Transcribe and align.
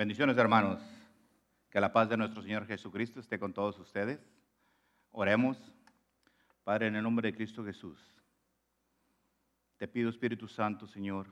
Bendiciones, 0.00 0.38
hermanos. 0.38 0.80
Que 1.68 1.78
la 1.78 1.92
paz 1.92 2.08
de 2.08 2.16
nuestro 2.16 2.40
Señor 2.40 2.66
Jesucristo 2.66 3.20
esté 3.20 3.38
con 3.38 3.52
todos 3.52 3.78
ustedes. 3.78 4.18
Oremos. 5.10 5.58
Padre, 6.64 6.86
en 6.86 6.96
el 6.96 7.02
nombre 7.02 7.30
de 7.30 7.36
Cristo 7.36 7.62
Jesús, 7.62 8.00
te 9.76 9.86
pido, 9.86 10.08
Espíritu 10.08 10.48
Santo, 10.48 10.86
Señor, 10.86 11.26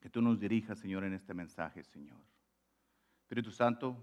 que 0.00 0.08
tú 0.08 0.22
nos 0.22 0.40
dirijas, 0.40 0.78
Señor, 0.78 1.04
en 1.04 1.12
este 1.12 1.34
mensaje, 1.34 1.84
Señor. 1.84 2.22
Espíritu 3.20 3.50
Santo, 3.50 4.02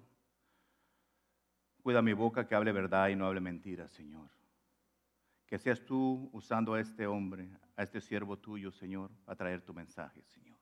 cuida 1.82 2.04
mi 2.04 2.14
boca 2.14 2.46
que 2.46 2.54
hable 2.54 2.72
verdad 2.72 3.08
y 3.08 3.16
no 3.16 3.26
hable 3.26 3.42
mentira, 3.42 3.88
Señor. 3.88 4.30
Que 5.48 5.58
seas 5.58 5.84
tú 5.84 6.30
usando 6.34 6.76
a 6.76 6.82
este 6.82 7.08
hombre, 7.08 7.50
a 7.76 7.82
este 7.82 8.00
siervo 8.00 8.38
tuyo, 8.38 8.72
Señor, 8.72 9.10
a 9.26 9.36
traer 9.36 9.64
tu 9.64 9.74
mensaje, 9.74 10.22
Señor. 10.28 10.57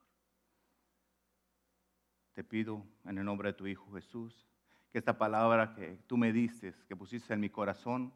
Te 2.36 2.44
pido 2.44 2.86
en 3.06 3.18
el 3.18 3.24
nombre 3.24 3.50
de 3.50 3.54
tu 3.54 3.66
Hijo 3.66 3.90
Jesús, 3.94 4.46
que 4.92 4.98
esta 4.98 5.18
palabra 5.18 5.74
que 5.74 5.98
tú 6.06 6.18
me 6.18 6.34
diste, 6.34 6.76
que 6.86 6.94
pusiste 6.94 7.34
en 7.34 7.40
mi 7.40 7.50
corazón, 7.50 8.14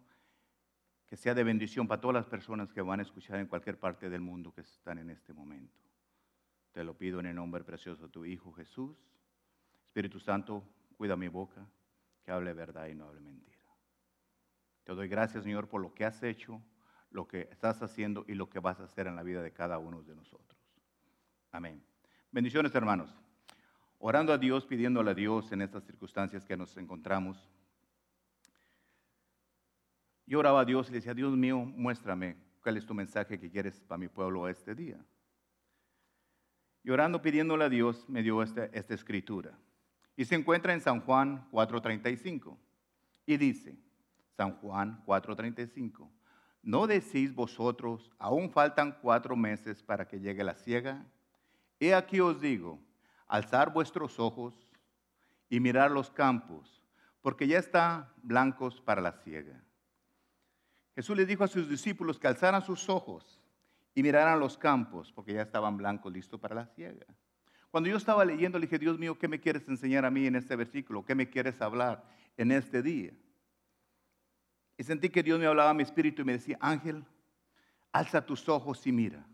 que 1.07 1.15
sea 1.15 1.33
de 1.33 1.45
bendición 1.45 1.87
para 1.87 2.01
todas 2.01 2.15
las 2.15 2.25
personas 2.25 2.73
que 2.73 2.81
van 2.81 2.99
a 2.99 3.03
escuchar 3.03 3.39
en 3.39 3.47
cualquier 3.47 3.79
parte 3.79 4.09
del 4.09 4.19
mundo 4.19 4.53
que 4.53 4.59
están 4.59 4.97
en 4.97 5.09
este 5.09 5.33
momento. 5.33 5.79
Te 6.73 6.83
lo 6.83 6.97
pido 6.97 7.21
en 7.21 7.27
el 7.27 7.35
nombre 7.35 7.63
precioso 7.63 8.03
de 8.03 8.09
tu 8.09 8.25
Hijo 8.25 8.51
Jesús. 8.51 8.97
Espíritu 9.85 10.19
Santo, 10.19 10.65
cuida 10.97 11.15
mi 11.15 11.29
boca, 11.29 11.65
que 12.21 12.31
hable 12.31 12.51
verdad 12.53 12.87
y 12.87 12.95
no 12.95 13.07
hable 13.07 13.21
mentira. 13.21 13.57
Te 14.83 14.93
doy 14.93 15.07
gracias, 15.07 15.45
Señor, 15.45 15.69
por 15.69 15.79
lo 15.81 15.93
que 15.93 16.03
has 16.03 16.21
hecho, 16.23 16.61
lo 17.09 17.25
que 17.25 17.47
estás 17.51 17.81
haciendo 17.81 18.25
y 18.27 18.33
lo 18.33 18.49
que 18.49 18.59
vas 18.59 18.81
a 18.81 18.83
hacer 18.83 19.07
en 19.07 19.15
la 19.15 19.23
vida 19.23 19.41
de 19.41 19.53
cada 19.53 19.77
uno 19.77 20.03
de 20.03 20.13
nosotros. 20.13 20.59
Amén. 21.51 21.81
Bendiciones, 22.31 22.75
hermanos. 22.75 23.28
Orando 23.99 24.33
a 24.33 24.37
Dios, 24.37 24.65
pidiéndole 24.65 25.11
a 25.11 25.13
Dios 25.13 25.51
en 25.51 25.61
estas 25.61 25.83
circunstancias 25.83 26.45
que 26.45 26.57
nos 26.57 26.75
encontramos 26.77 27.47
yo 30.29 30.37
oraba 30.37 30.61
a 30.61 30.65
Dios 30.65 30.87
y 30.87 30.91
le 30.91 30.97
decía, 30.99 31.15
Dios 31.15 31.35
mío, 31.35 31.57
muéstrame 31.57 32.37
cuál 32.61 32.77
es 32.77 32.85
tu 32.85 32.93
mensaje 32.93 33.39
que 33.39 33.49
quieres 33.49 33.81
para 33.81 33.97
mi 33.97 34.09
pueblo 34.09 34.47
este 34.47 34.75
día. 34.75 35.03
Y 36.83 36.91
orando, 36.91 37.19
pidiéndole 37.19 37.65
a 37.65 37.69
Dios, 37.69 38.07
me 38.07 38.21
dio 38.21 38.43
esta, 38.43 38.65
escritura. 38.65 39.57
Y 40.15 40.25
se 40.25 40.35
encuentra 40.35 40.71
en 40.71 40.81
San 40.81 41.01
Juan 41.01 41.49
4.35. 41.49 42.55
Y 43.25 43.37
dice, 43.37 43.75
San 44.37 44.51
Juan 44.57 45.03
4.35, 45.07 46.07
¿no 46.61 46.85
decís 46.85 47.33
vosotros, 47.33 48.11
aún 48.19 48.51
faltan 48.51 48.99
cuatro 49.01 49.35
meses 49.35 49.81
para 49.81 50.07
que 50.07 50.19
llegue 50.19 50.43
la 50.43 50.53
ciega? 50.53 51.07
He 51.79 51.95
aquí 51.95 52.19
os 52.19 52.39
digo, 52.39 52.79
alzar 53.29 53.71
vuestros 53.71 54.19
ojos 54.19 54.53
y 55.47 55.59
mirar 55.61 55.91
los 55.91 56.11
campos, 56.11 56.83
porque 57.21 57.47
ya 57.47 57.59
están 57.59 58.11
blancos 58.21 58.81
para 58.81 59.01
la 59.01 59.13
ciega. 59.13 59.63
Jesús 60.95 61.15
les 61.15 61.27
dijo 61.27 61.45
a 61.45 61.47
sus 61.47 61.69
discípulos 61.69 62.19
que 62.19 62.27
alzaran 62.27 62.61
sus 62.61 62.89
ojos 62.89 63.39
y 63.95 64.03
miraran 64.03 64.39
los 64.39 64.57
campos, 64.57 65.13
porque 65.13 65.33
ya 65.33 65.43
estaban 65.43 65.77
blancos, 65.77 66.11
listos 66.11 66.39
para 66.39 66.55
la 66.55 66.65
ciega. 66.65 67.05
Cuando 67.71 67.89
yo 67.89 67.97
estaba 67.97 68.25
leyendo, 68.25 68.57
le 68.57 68.65
dije, 68.65 68.79
Dios 68.79 68.97
mío, 68.97 69.17
¿qué 69.17 69.27
me 69.27 69.39
quieres 69.39 69.67
enseñar 69.69 70.03
a 70.03 70.11
mí 70.11 70.25
en 70.25 70.35
este 70.35 70.55
versículo? 70.55 71.05
¿Qué 71.05 71.13
me 71.15 71.29
quieres 71.29 71.61
hablar 71.61 72.03
en 72.35 72.51
este 72.51 72.81
día? 72.81 73.13
Y 74.77 74.83
sentí 74.83 75.09
que 75.09 75.21
Dios 75.21 75.39
me 75.39 75.45
hablaba 75.45 75.69
a 75.69 75.73
mi 75.73 75.83
espíritu 75.83 76.23
y 76.23 76.25
me 76.25 76.31
decía, 76.33 76.57
Ángel, 76.59 77.05
alza 77.91 78.25
tus 78.25 78.49
ojos 78.49 78.85
y 78.87 78.91
mira. 78.91 79.25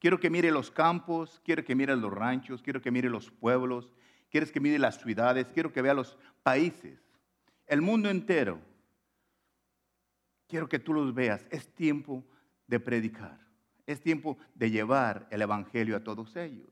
Quiero 0.00 0.18
que 0.18 0.30
mire 0.30 0.50
los 0.50 0.70
campos, 0.70 1.40
quiero 1.44 1.62
que 1.62 1.74
mire 1.74 1.94
los 1.94 2.10
ranchos, 2.12 2.62
quiero 2.62 2.80
que 2.80 2.90
mire 2.90 3.10
los 3.10 3.30
pueblos, 3.30 3.92
quieres 4.30 4.50
que 4.50 4.58
mire 4.58 4.78
las 4.78 4.98
ciudades, 4.98 5.46
quiero 5.52 5.72
que 5.72 5.82
vea 5.82 5.92
los 5.92 6.16
países, 6.42 6.98
el 7.66 7.82
mundo 7.82 8.08
entero. 8.08 8.58
Quiero 10.48 10.68
que 10.68 10.78
tú 10.78 10.94
los 10.94 11.14
veas. 11.14 11.46
Es 11.50 11.68
tiempo 11.74 12.24
de 12.66 12.80
predicar. 12.80 13.38
Es 13.86 14.00
tiempo 14.00 14.38
de 14.54 14.70
llevar 14.70 15.28
el 15.30 15.42
Evangelio 15.42 15.96
a 15.96 16.02
todos 16.02 16.34
ellos. 16.34 16.68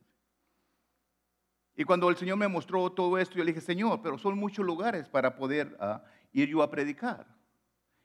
Y 1.76 1.84
cuando 1.84 2.08
el 2.08 2.16
Señor 2.16 2.38
me 2.38 2.48
mostró 2.48 2.90
todo 2.90 3.18
esto, 3.18 3.36
yo 3.36 3.44
le 3.44 3.52
dije, 3.52 3.60
Señor, 3.60 4.00
pero 4.02 4.18
son 4.18 4.36
muchos 4.36 4.64
lugares 4.64 5.08
para 5.08 5.36
poder 5.36 5.76
ah, 5.78 6.02
ir 6.32 6.48
yo 6.48 6.62
a 6.62 6.70
predicar. 6.70 7.26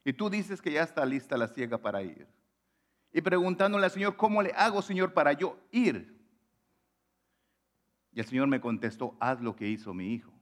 Y 0.06 0.14
tú 0.14 0.30
dices 0.30 0.62
que 0.62 0.74
ya 0.74 0.84
está 0.84 1.04
lista 1.06 1.38
la 1.38 1.48
ciega 1.48 1.80
para 1.80 2.04
ir. 2.04 2.28
Y 3.14 3.22
preguntándole 3.22 3.86
al 3.86 3.92
Señor, 3.92 4.18
¿cómo 4.18 4.42
le 4.42 4.52
hago, 4.54 4.82
Señor, 4.82 5.14
para 5.14 5.34
yo 5.34 5.58
ir? 5.72 6.20
Y 8.12 8.20
el 8.20 8.26
Señor 8.26 8.48
me 8.48 8.60
contestó, 8.60 9.16
haz 9.20 9.40
lo 9.40 9.56
que 9.56 9.68
hizo 9.68 9.94
mi 9.94 10.14
hijo. 10.14 10.34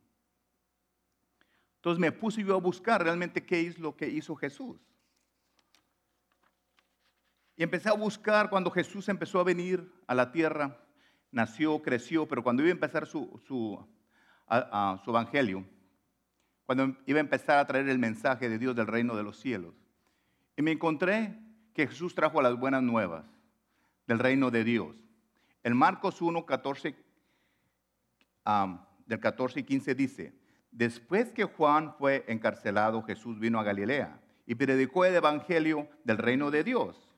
Entonces 1.76 2.00
me 2.00 2.12
puse 2.14 2.44
yo 2.44 2.56
a 2.56 2.60
buscar 2.60 3.04
realmente 3.04 3.46
qué 3.46 3.68
es 3.68 3.78
lo 3.78 3.98
que 3.98 4.08
hizo 4.08 4.36
Jesús. 4.36 4.80
Y 7.58 7.64
empecé 7.64 7.90
a 7.90 7.94
buscar 7.94 8.50
cuando 8.50 8.72
Jesús 8.72 9.10
empezó 9.10 9.40
a 9.40 9.44
venir 9.44 9.92
a 10.08 10.16
la 10.16 10.32
tierra, 10.32 10.80
nació, 11.32 11.82
creció, 11.82 12.28
pero 12.28 12.44
cuando 12.44 12.62
iba 12.62 12.70
a 12.70 12.74
empezar 12.74 13.06
su, 13.06 13.40
su, 13.46 13.86
su 15.04 15.10
evangelio, 15.10 15.66
cuando 16.66 16.96
iba 17.06 17.18
a 17.18 17.22
empezar 17.22 17.58
a 17.60 17.68
traer 17.68 17.90
el 17.90 18.00
mensaje 18.00 18.48
de 18.48 18.58
Dios 18.58 18.76
del 18.76 18.88
reino 18.88 19.16
de 19.16 19.24
los 19.24 19.40
cielos, 19.40 19.74
y 20.56 20.62
me 20.62 20.72
encontré 20.72 21.41
que 21.74 21.88
Jesús 21.88 22.16
trajo 22.16 22.42
las 22.42 22.58
buenas 22.58 22.84
nuevas 22.84 23.26
del 24.08 24.20
reino 24.20 24.52
de 24.52 24.64
Dios. 24.64 24.96
En 25.64 25.76
Marcos 25.76 26.22
1, 26.22 26.46
14, 26.46 26.96
del 29.06 29.20
14 29.20 29.60
y 29.60 29.64
15 29.64 29.96
dice, 29.96 30.34
después 30.72 31.32
que 31.32 31.46
Juan 31.46 31.94
fue 31.98 32.26
encarcelado, 32.28 33.04
Jesús 33.04 33.40
vino 33.40 33.60
a 33.60 33.64
Galilea 33.64 34.20
y 34.46 34.56
predicó 34.56 35.06
el 35.06 35.16
evangelio 35.16 35.88
del 36.04 36.18
reino 36.18 36.52
de 36.52 36.64
Dios 36.64 37.12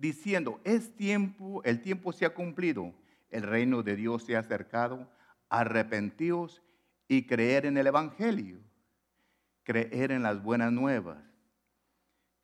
diciendo, 0.00 0.60
es 0.64 0.96
tiempo, 0.96 1.62
el 1.64 1.82
tiempo 1.82 2.12
se 2.12 2.24
ha 2.24 2.32
cumplido, 2.32 2.94
el 3.30 3.42
reino 3.42 3.82
de 3.82 3.96
Dios 3.96 4.24
se 4.24 4.34
ha 4.34 4.40
acercado, 4.40 5.06
arrepentíos 5.50 6.62
y 7.06 7.26
creer 7.26 7.66
en 7.66 7.76
el 7.76 7.86
Evangelio, 7.86 8.58
creer 9.62 10.10
en 10.10 10.22
las 10.22 10.42
buenas 10.42 10.72
nuevas. 10.72 11.18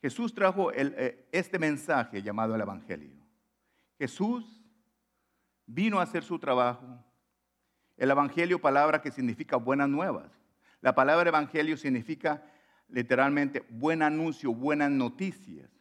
Jesús 0.00 0.34
trajo 0.34 0.72
eh, 0.72 1.26
este 1.32 1.58
mensaje 1.58 2.22
llamado 2.22 2.54
el 2.54 2.60
Evangelio. 2.60 3.10
Jesús 3.98 4.62
vino 5.66 6.00
a 6.00 6.02
hacer 6.02 6.22
su 6.22 6.38
trabajo. 6.38 7.04
El 7.96 8.10
Evangelio, 8.10 8.60
palabra 8.60 9.00
que 9.00 9.10
significa 9.10 9.56
buenas 9.56 9.88
nuevas. 9.88 10.30
La 10.80 10.94
palabra 10.94 11.28
Evangelio 11.28 11.76
significa 11.76 12.44
literalmente 12.88 13.64
buen 13.70 14.02
anuncio, 14.02 14.52
buenas 14.52 14.90
noticias 14.90 15.76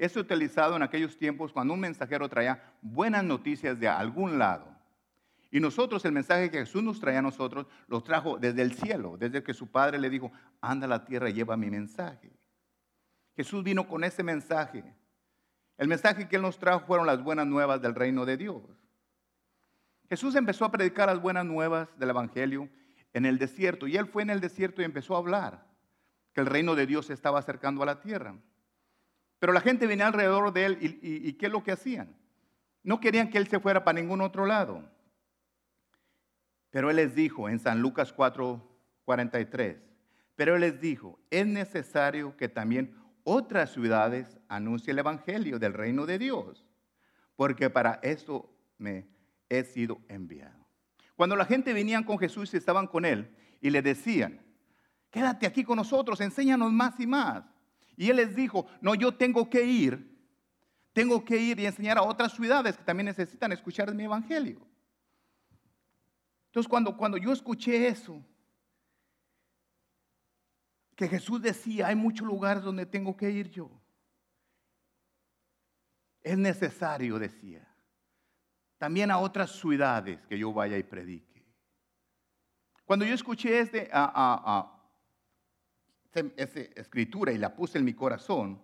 es 0.00 0.16
utilizado 0.16 0.76
en 0.76 0.82
aquellos 0.82 1.18
tiempos 1.18 1.52
cuando 1.52 1.74
un 1.74 1.80
mensajero 1.80 2.26
traía 2.26 2.72
buenas 2.80 3.22
noticias 3.22 3.78
de 3.78 3.86
algún 3.86 4.38
lado. 4.38 4.74
Y 5.50 5.60
nosotros, 5.60 6.02
el 6.06 6.12
mensaje 6.12 6.50
que 6.50 6.60
Jesús 6.60 6.82
nos 6.82 6.98
traía 6.98 7.18
a 7.18 7.22
nosotros, 7.22 7.66
lo 7.86 8.02
trajo 8.02 8.38
desde 8.38 8.62
el 8.62 8.72
cielo, 8.72 9.18
desde 9.18 9.42
que 9.42 9.52
su 9.52 9.66
padre 9.70 9.98
le 9.98 10.08
dijo, 10.08 10.32
anda 10.62 10.86
a 10.86 10.88
la 10.88 11.04
tierra 11.04 11.28
y 11.28 11.34
lleva 11.34 11.54
mi 11.58 11.68
mensaje. 11.68 12.32
Jesús 13.40 13.64
vino 13.64 13.88
con 13.88 14.04
ese 14.04 14.22
mensaje. 14.22 14.84
El 15.78 15.88
mensaje 15.88 16.28
que 16.28 16.36
Él 16.36 16.42
nos 16.42 16.58
trajo 16.58 16.84
fueron 16.86 17.06
las 17.06 17.24
buenas 17.24 17.46
nuevas 17.46 17.80
del 17.80 17.94
reino 17.94 18.26
de 18.26 18.36
Dios. 18.36 18.60
Jesús 20.10 20.34
empezó 20.34 20.66
a 20.66 20.70
predicar 20.70 21.08
las 21.08 21.22
buenas 21.22 21.46
nuevas 21.46 21.88
del 21.98 22.10
Evangelio 22.10 22.68
en 23.14 23.24
el 23.24 23.38
desierto. 23.38 23.86
Y 23.86 23.96
Él 23.96 24.04
fue 24.08 24.24
en 24.24 24.28
el 24.28 24.42
desierto 24.42 24.82
y 24.82 24.84
empezó 24.84 25.14
a 25.14 25.20
hablar 25.20 25.66
que 26.34 26.42
el 26.42 26.48
reino 26.48 26.74
de 26.74 26.86
Dios 26.86 27.06
se 27.06 27.14
estaba 27.14 27.38
acercando 27.38 27.82
a 27.82 27.86
la 27.86 28.02
tierra. 28.02 28.34
Pero 29.38 29.54
la 29.54 29.62
gente 29.62 29.86
venía 29.86 30.08
alrededor 30.08 30.52
de 30.52 30.66
él 30.66 30.78
y, 31.00 31.32
¿qué 31.32 31.46
es 31.46 31.52
lo 31.52 31.64
que 31.64 31.72
hacían? 31.72 32.14
No 32.82 33.00
querían 33.00 33.30
que 33.30 33.38
él 33.38 33.48
se 33.48 33.58
fuera 33.58 33.84
para 33.84 33.98
ningún 33.98 34.20
otro 34.20 34.44
lado. 34.44 34.84
Pero 36.68 36.90
él 36.90 36.96
les 36.96 37.14
dijo 37.14 37.48
en 37.48 37.58
San 37.58 37.80
Lucas 37.80 38.12
4, 38.12 38.62
43, 39.06 39.78
pero 40.36 40.56
él 40.56 40.60
les 40.60 40.78
dijo, 40.78 41.18
es 41.30 41.46
necesario 41.46 42.36
que 42.36 42.50
también 42.50 42.99
otras 43.32 43.72
ciudades 43.72 44.40
anuncien 44.48 44.94
el 44.94 44.98
Evangelio 44.98 45.60
del 45.60 45.72
reino 45.72 46.04
de 46.04 46.18
Dios, 46.18 46.66
porque 47.36 47.70
para 47.70 48.00
esto 48.02 48.52
me 48.76 49.06
he 49.48 49.62
sido 49.62 50.00
enviado. 50.08 50.66
Cuando 51.14 51.36
la 51.36 51.44
gente 51.44 51.72
venía 51.72 52.04
con 52.04 52.18
Jesús 52.18 52.52
y 52.52 52.56
estaban 52.56 52.88
con 52.88 53.04
él 53.04 53.30
y 53.60 53.70
le 53.70 53.82
decían, 53.82 54.40
quédate 55.10 55.46
aquí 55.46 55.62
con 55.62 55.76
nosotros, 55.76 56.20
enséñanos 56.20 56.72
más 56.72 56.98
y 56.98 57.06
más. 57.06 57.44
Y 57.96 58.10
él 58.10 58.16
les 58.16 58.34
dijo, 58.34 58.66
no, 58.80 58.96
yo 58.96 59.14
tengo 59.14 59.48
que 59.48 59.62
ir, 59.62 60.18
tengo 60.92 61.24
que 61.24 61.36
ir 61.36 61.60
y 61.60 61.66
enseñar 61.66 61.98
a 61.98 62.02
otras 62.02 62.32
ciudades 62.32 62.76
que 62.76 62.82
también 62.82 63.06
necesitan 63.06 63.52
escuchar 63.52 63.94
mi 63.94 64.04
evangelio. 64.04 64.66
Entonces 66.46 66.68
cuando, 66.68 66.96
cuando 66.96 67.16
yo 67.16 67.32
escuché 67.32 67.86
eso, 67.86 68.24
que 71.00 71.08
Jesús 71.08 71.40
decía, 71.40 71.86
hay 71.86 71.96
muchos 71.96 72.26
lugares 72.26 72.62
donde 72.62 72.84
tengo 72.84 73.16
que 73.16 73.30
ir 73.30 73.48
yo. 73.48 73.70
Es 76.20 76.36
necesario, 76.36 77.18
decía, 77.18 77.66
también 78.76 79.10
a 79.10 79.16
otras 79.16 79.50
ciudades 79.50 80.20
que 80.26 80.38
yo 80.38 80.52
vaya 80.52 80.76
y 80.76 80.82
predique. 80.82 81.42
Cuando 82.84 83.06
yo 83.06 83.14
escuché 83.14 83.60
este, 83.60 83.88
a, 83.90 84.78
esa 86.36 86.60
escritura 86.60 87.32
y 87.32 87.38
la 87.38 87.56
puse 87.56 87.78
en 87.78 87.86
mi 87.86 87.94
corazón, 87.94 88.60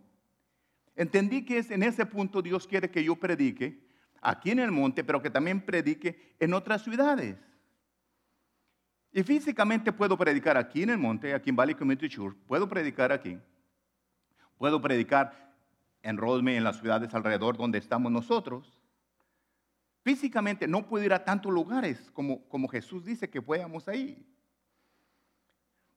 entendí 0.94 1.42
que 1.42 1.56
es 1.56 1.70
en 1.70 1.84
ese 1.84 2.04
punto 2.04 2.42
Dios 2.42 2.66
quiere 2.66 2.90
que 2.90 3.02
yo 3.02 3.16
predique 3.16 3.88
aquí 4.20 4.50
en 4.50 4.58
el 4.58 4.72
monte, 4.72 5.04
pero 5.04 5.22
que 5.22 5.30
también 5.30 5.64
predique 5.64 6.36
en 6.38 6.52
otras 6.52 6.82
ciudades. 6.82 7.38
Y 9.16 9.22
físicamente 9.22 9.94
puedo 9.94 10.14
predicar 10.18 10.58
aquí 10.58 10.82
en 10.82 10.90
el 10.90 10.98
monte, 10.98 11.32
aquí 11.32 11.48
en 11.48 11.56
Valley 11.56 11.74
Community 11.74 12.06
Church, 12.06 12.36
puedo 12.46 12.68
predicar 12.68 13.10
aquí, 13.12 13.38
puedo 14.58 14.78
predicar 14.78 15.54
en 16.02 16.18
Rosme, 16.18 16.54
en 16.54 16.62
las 16.62 16.78
ciudades 16.78 17.14
alrededor 17.14 17.56
donde 17.56 17.78
estamos 17.78 18.12
nosotros. 18.12 18.78
Físicamente 20.02 20.68
no 20.68 20.86
puedo 20.86 21.02
ir 21.02 21.14
a 21.14 21.24
tantos 21.24 21.50
lugares 21.50 22.10
como, 22.12 22.46
como 22.50 22.68
Jesús 22.68 23.06
dice 23.06 23.30
que 23.30 23.40
podamos 23.40 23.88
ahí. 23.88 24.22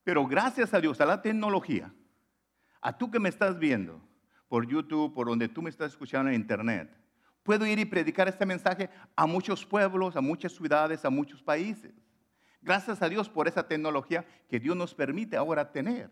Pero 0.02 0.26
gracias 0.26 0.72
a 0.72 0.80
Dios, 0.80 0.98
a 1.02 1.04
la 1.04 1.20
tecnología, 1.20 1.92
a 2.80 2.96
tú 2.96 3.10
que 3.10 3.20
me 3.20 3.28
estás 3.28 3.58
viendo 3.58 4.00
por 4.48 4.66
YouTube, 4.66 5.12
por 5.12 5.26
donde 5.26 5.46
tú 5.46 5.60
me 5.60 5.68
estás 5.68 5.92
escuchando 5.92 6.30
en 6.30 6.36
Internet, 6.36 6.90
puedo 7.42 7.66
ir 7.66 7.78
y 7.80 7.84
predicar 7.84 8.28
este 8.28 8.46
mensaje 8.46 8.88
a 9.14 9.26
muchos 9.26 9.66
pueblos, 9.66 10.16
a 10.16 10.22
muchas 10.22 10.52
ciudades, 10.52 11.04
a 11.04 11.10
muchos 11.10 11.42
países. 11.42 11.92
Gracias 12.62 13.00
a 13.02 13.08
Dios 13.08 13.28
por 13.28 13.48
esa 13.48 13.66
tecnología 13.66 14.24
que 14.48 14.60
Dios 14.60 14.76
nos 14.76 14.94
permite 14.94 15.36
ahora 15.36 15.72
tener. 15.72 16.10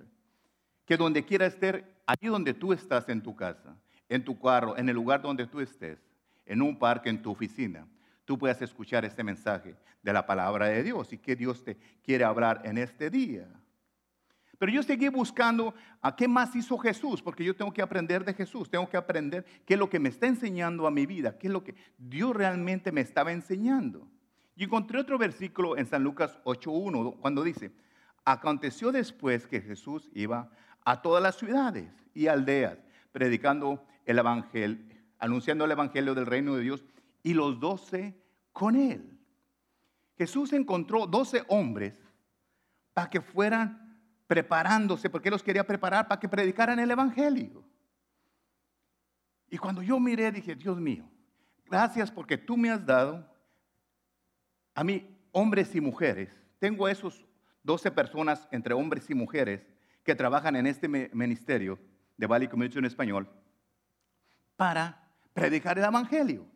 Que 0.87 0.97
donde 0.97 1.25
quiera 1.25 1.47
estar, 1.47 1.85
allí 2.07 2.29
donde 2.29 2.55
tú 2.55 2.73
estás 2.73 3.09
en 3.09 3.23
tu 3.23 3.37
casa, 3.37 3.77
en 4.09 4.25
tu 4.25 4.39
carro, 4.39 4.77
en 4.77 4.89
el 4.89 4.95
lugar 4.95 5.21
donde 5.21 5.47
tú 5.47 5.61
estés, 5.61 5.99
en 6.47 6.63
un 6.63 6.79
parque, 6.79 7.11
en 7.11 7.21
tu 7.21 7.31
oficina, 7.31 7.87
tú 8.25 8.39
puedas 8.39 8.61
escuchar 8.63 9.05
este 9.05 9.23
mensaje 9.23 9.77
de 10.03 10.13
la 10.13 10.25
palabra 10.25 10.67
de 10.67 10.83
Dios 10.83 11.13
y 11.13 11.19
que 11.19 11.37
Dios 11.37 11.63
te 11.63 11.77
quiere 12.03 12.25
hablar 12.25 12.63
en 12.65 12.79
este 12.79 13.11
día. 13.11 13.47
Pero 14.59 14.73
yo 14.73 14.83
seguí 14.83 15.09
buscando 15.09 15.75
a 16.01 16.17
qué 16.17 16.27
más 16.27 16.57
hizo 16.57 16.77
Jesús, 16.79 17.23
porque 17.23 17.45
yo 17.45 17.55
tengo 17.55 17.73
que 17.73 17.83
aprender 17.83 18.25
de 18.25 18.35
Jesús, 18.35 18.69
tengo 18.69 18.89
que 18.89 18.97
aprender 18.97 19.45
qué 19.65 19.75
es 19.75 19.81
lo 19.81 19.89
que 19.89 20.01
me 20.01 20.09
está 20.09 20.27
enseñando 20.27 20.87
a 20.87 20.91
mi 20.91 21.07
vida, 21.07 21.39
qué 21.39 21.47
es 21.47 21.53
lo 21.53 21.63
que 21.63 21.77
Dios 21.97 22.35
realmente 22.35 22.91
me 22.91 23.03
estaba 23.03 23.31
enseñando. 23.31 24.09
Y 24.59 24.65
encontré 24.65 24.99
otro 24.99 25.19
versículo 25.19 25.77
en 25.77 25.87
San 25.87 26.03
Lucas 26.03 26.37
8.1, 26.43 27.21
cuando 27.21 27.45
dice, 27.45 27.71
aconteció 28.25 28.91
después 28.91 29.47
que 29.47 29.61
Jesús 29.61 30.11
iba 30.15 30.51
a 30.85 31.01
todas 31.01 31.23
las 31.23 31.37
ciudades 31.37 31.93
y 32.13 32.27
aldeas, 32.27 32.77
predicando 33.13 33.87
el 34.05 34.19
evangelio, 34.19 34.85
anunciando 35.21 35.65
el 35.65 35.71
evangelio 35.71 36.13
del 36.17 36.27
reino 36.27 36.57
de 36.57 36.63
Dios, 36.63 36.85
y 37.23 37.35
los 37.35 37.61
doce 37.61 38.21
con 38.53 38.75
él. 38.75 39.21
Jesús 40.17 40.53
encontró 40.53 41.07
doce 41.07 41.45
hombres 41.47 41.95
para 42.95 43.09
que 43.09 43.21
fueran 43.21 43.97
preparándose, 44.27 45.09
porque 45.09 45.31
los 45.31 45.45
quería 45.45 45.65
preparar 45.65 46.09
para 46.09 46.19
que 46.19 46.29
predicaran 46.29 46.81
el 46.81 46.91
Evangelio. 46.91 47.63
Y 49.51 49.57
cuando 49.57 49.83
yo 49.83 50.01
miré, 50.01 50.33
dije, 50.33 50.57
Dios 50.57 50.81
mío, 50.81 51.09
gracias 51.65 52.11
porque 52.11 52.37
tú 52.37 52.57
me 52.57 52.71
has 52.71 52.85
dado 52.85 53.38
a 54.79 54.85
mí 54.85 55.13
hombres 55.33 55.75
y 55.75 55.81
mujeres. 55.81 56.31
Tengo 56.61 56.87
esos 56.87 57.27
12 57.65 57.91
personas 57.91 58.47
entre 58.53 58.75
hombres 58.75 59.11
y 59.11 59.15
mujeres 59.15 59.67
que 60.05 60.15
trabajan 60.15 60.55
en 60.55 60.69
este 60.69 60.87
ministerio 60.87 61.81
de 62.17 62.29
Valley 62.29 62.47
Community 62.47 62.79
en 62.79 62.85
español 62.85 63.29
para 64.55 65.11
predicar 65.33 65.77
el 65.77 65.85
Evangelio. 65.85 66.47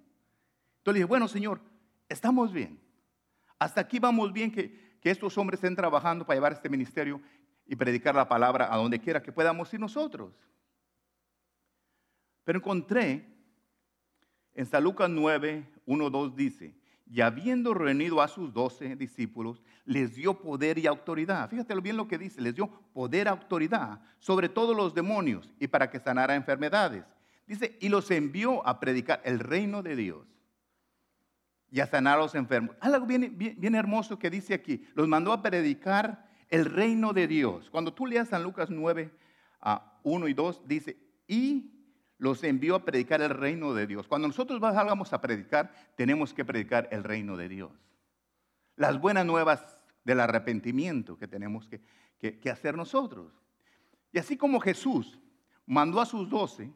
Entonces 0.79 1.01
dije, 1.01 1.05
bueno, 1.05 1.27
Señor, 1.27 1.61
estamos 2.09 2.53
bien. 2.53 2.81
Hasta 3.59 3.81
aquí 3.81 3.99
vamos 3.99 4.33
bien 4.33 4.53
que, 4.53 4.99
que 5.01 5.11
estos 5.11 5.37
hombres 5.37 5.59
estén 5.59 5.75
trabajando 5.75 6.25
para 6.25 6.37
llevar 6.37 6.53
este 6.53 6.69
ministerio 6.69 7.21
y 7.67 7.75
predicar 7.75 8.15
la 8.15 8.29
palabra 8.29 8.73
a 8.73 8.77
donde 8.77 9.01
quiera 9.01 9.21
que 9.21 9.33
podamos 9.33 9.75
ir 9.75 9.81
nosotros. 9.81 10.33
Pero 12.45 12.61
encontré 12.61 13.27
en 14.55 14.65
San 14.65 14.85
Lucas 14.85 15.11
9, 15.11 15.67
1, 15.87 16.11
2 16.11 16.37
dice, 16.37 16.82
y 17.13 17.21
habiendo 17.21 17.75
reunido 17.75 18.23
a 18.23 18.29
sus 18.29 18.55
doce 18.55 18.97
discípulos, 18.97 19.61
les 19.85 20.15
dio 20.15 20.41
poder 20.41 20.79
y 20.79 20.87
autoridad. 20.87 21.51
Fíjate 21.51 21.79
bien 21.79 21.99
lo 21.99 22.09
que 22.09 22.17
dice, 22.17 22.41
les 22.41 22.55
dio 22.55 22.69
poder 22.95 23.27
y 23.27 23.29
autoridad 23.29 24.01
sobre 24.19 24.49
todos 24.49 24.75
los 24.75 24.95
demonios 24.95 25.53
y 25.61 25.69
para 25.69 25.91
que 25.91 26.01
sanara 26.01 26.35
enfermedades. 26.35 27.05
Dice, 27.47 27.77
y 27.83 27.91
los 27.91 28.11
envió 28.11 28.67
a 28.67 28.81
predicar 28.81 29.21
el 29.27 29.41
reino 29.41 29.83
de 29.83 29.95
Dios 29.95 30.27
y 31.71 31.81
a 31.81 31.87
sanar 31.87 32.17
a 32.17 32.23
los 32.23 32.35
enfermos. 32.35 32.77
Algo 32.81 33.05
bien, 33.05 33.37
bien, 33.37 33.75
hermoso 33.75 34.19
que 34.19 34.31
dice 34.31 34.55
aquí, 34.55 34.87
los 34.95 35.07
mandó 35.07 35.35
a 35.35 35.43
predicar 35.43 36.31
el 36.49 36.65
reino 36.65 37.13
de 37.13 37.27
Dios. 37.27 37.69
Cuando 37.69 37.93
tú 37.93 38.07
leas 38.07 38.29
San 38.29 38.43
Lucas 38.43 38.71
9, 38.71 39.13
a 39.61 40.01
1 40.03 40.29
y 40.29 40.33
2, 40.33 40.63
dice, 40.67 40.97
y 41.29 41.82
los 42.23 42.45
envió 42.45 42.77
a 42.77 42.85
predicar 42.85 43.21
el 43.21 43.31
reino 43.31 43.75
de 43.75 43.85
Dios. 43.89 44.07
Cuando 44.07 44.29
nosotros 44.29 44.61
vayamos 44.61 45.13
a 45.13 45.21
predicar, 45.21 45.75
tenemos 45.97 46.33
que 46.33 46.45
predicar 46.45 46.89
el 46.93 47.03
reino 47.03 47.37
de 47.37 47.49
Dios. 47.49 47.73
Las 48.77 49.01
buenas 49.01 49.27
nuevas 49.27 49.77
del 50.05 50.21
arrepentimiento 50.21 51.19
que 51.19 51.27
tenemos 51.27 51.67
que, 51.67 51.81
que 52.39 52.49
hacer 52.49 52.77
nosotros. 52.77 53.33
Y 54.13 54.21
así 54.21 54.37
como 54.37 54.61
Jesús 54.61 55.19
mandó 55.67 56.01
a 56.01 56.07
sus 56.07 56.31
doce, 56.31 56.73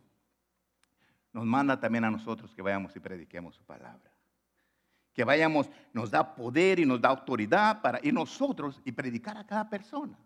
nos 1.32 1.46
manda 1.46 1.78
también 1.78 2.02
a 2.02 2.10
nosotros 2.10 2.52
que 2.52 2.62
vayamos 2.62 2.96
y 2.96 2.98
prediquemos 2.98 3.54
su 3.54 3.62
palabra 3.62 4.10
que 5.14 5.24
vayamos, 5.24 5.70
nos 5.94 6.10
da 6.10 6.34
poder 6.34 6.78
y 6.78 6.84
nos 6.84 7.00
da 7.00 7.08
autoridad 7.08 7.80
para 7.80 7.98
ir 8.02 8.12
nosotros 8.12 8.82
y 8.84 8.92
predicar 8.92 9.38
a 9.38 9.46
cada 9.46 9.70
persona. 9.70 10.18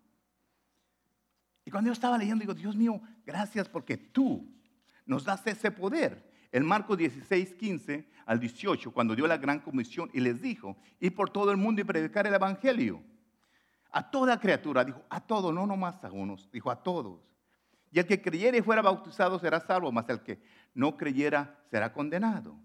Y 1.65 1.71
cuando 1.71 1.89
yo 1.89 1.93
estaba 1.93 2.19
leyendo, 2.19 2.41
digo, 2.41 2.55
Dios 2.55 2.75
mío, 2.75 3.01
gracias 3.25 3.69
porque 3.69 3.97
tú 3.97 4.60
nos 5.11 5.25
das 5.25 5.45
ese 5.49 5.73
poder. 5.73 6.25
En 6.53 6.65
Marcos 6.65 6.97
16, 6.97 7.55
15 7.55 8.09
al 8.27 8.39
18, 8.39 8.93
cuando 8.93 9.17
dio 9.17 9.27
la 9.27 9.39
gran 9.39 9.59
comisión 9.59 10.09
y 10.13 10.21
les 10.21 10.41
dijo, 10.41 10.77
ir 11.01 11.17
por 11.17 11.31
todo 11.31 11.51
el 11.51 11.57
mundo 11.57 11.81
y 11.81 11.85
predicar 11.85 12.29
el 12.29 12.35
evangelio. 12.35 13.03
A 13.91 14.09
toda 14.09 14.39
criatura, 14.39 14.85
dijo, 14.85 15.03
a 15.11 15.21
todos, 15.21 15.53
no 15.53 15.67
nomás 15.67 16.05
a 16.05 16.13
unos, 16.13 16.49
dijo 16.53 16.71
a 16.71 16.81
todos. 16.81 17.21
Y 17.91 17.99
el 17.99 18.07
que 18.07 18.23
creyera 18.23 18.57
y 18.57 18.63
fuera 18.63 18.83
bautizado 18.83 19.37
será 19.41 19.59
salvo, 19.59 19.91
mas 19.91 20.09
el 20.09 20.21
que 20.21 20.41
no 20.75 20.97
creyera 20.97 21.59
será 21.73 21.93
condenado. 21.93 22.57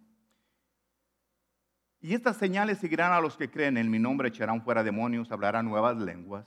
Y 2.00 2.14
estas 2.14 2.38
señales 2.38 2.78
seguirán 2.78 3.12
a 3.12 3.22
los 3.22 3.36
que 3.36 3.50
creen. 3.50 3.78
En 3.78 3.90
mi 3.90 3.98
nombre 3.98 4.28
echarán 4.28 4.62
fuera 4.62 4.84
demonios, 4.84 5.32
hablarán 5.32 5.66
nuevas 5.66 5.98
lenguas, 5.98 6.46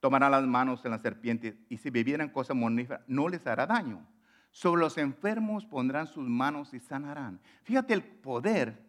tomarán 0.00 0.30
las 0.30 0.46
manos 0.46 0.82
en 0.86 0.92
la 0.92 0.98
serpiente 0.98 1.58
y 1.68 1.76
si 1.76 1.90
bebieran 1.90 2.30
cosas 2.30 2.56
moníferas 2.56 3.02
no 3.06 3.28
les 3.28 3.46
hará 3.46 3.66
daño. 3.66 4.08
Sobre 4.54 4.82
los 4.82 4.98
enfermos 4.98 5.66
pondrán 5.66 6.06
sus 6.06 6.28
manos 6.28 6.72
y 6.74 6.78
sanarán. 6.78 7.40
Fíjate 7.64 7.92
el 7.92 8.04
poder 8.04 8.80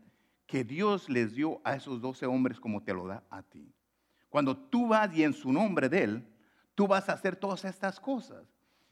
que 0.46 0.64
Dios 0.64 1.10
les 1.10 1.34
dio 1.34 1.60
a 1.64 1.74
esos 1.74 2.00
doce 2.00 2.28
hombres 2.28 2.60
como 2.60 2.84
te 2.84 2.94
lo 2.94 3.08
da 3.08 3.24
a 3.32 3.42
ti. 3.42 3.74
Cuando 4.30 4.56
tú 4.56 4.90
vas 4.90 5.12
y 5.12 5.24
en 5.24 5.34
su 5.34 5.52
nombre 5.52 5.90
de 5.90 6.04
Él, 6.04 6.28
tú 6.76 6.86
vas 6.88 7.10
a 7.10 7.14
hacer 7.14 7.36
todas 7.36 7.66
estas 7.66 8.00
cosas. 8.00 8.46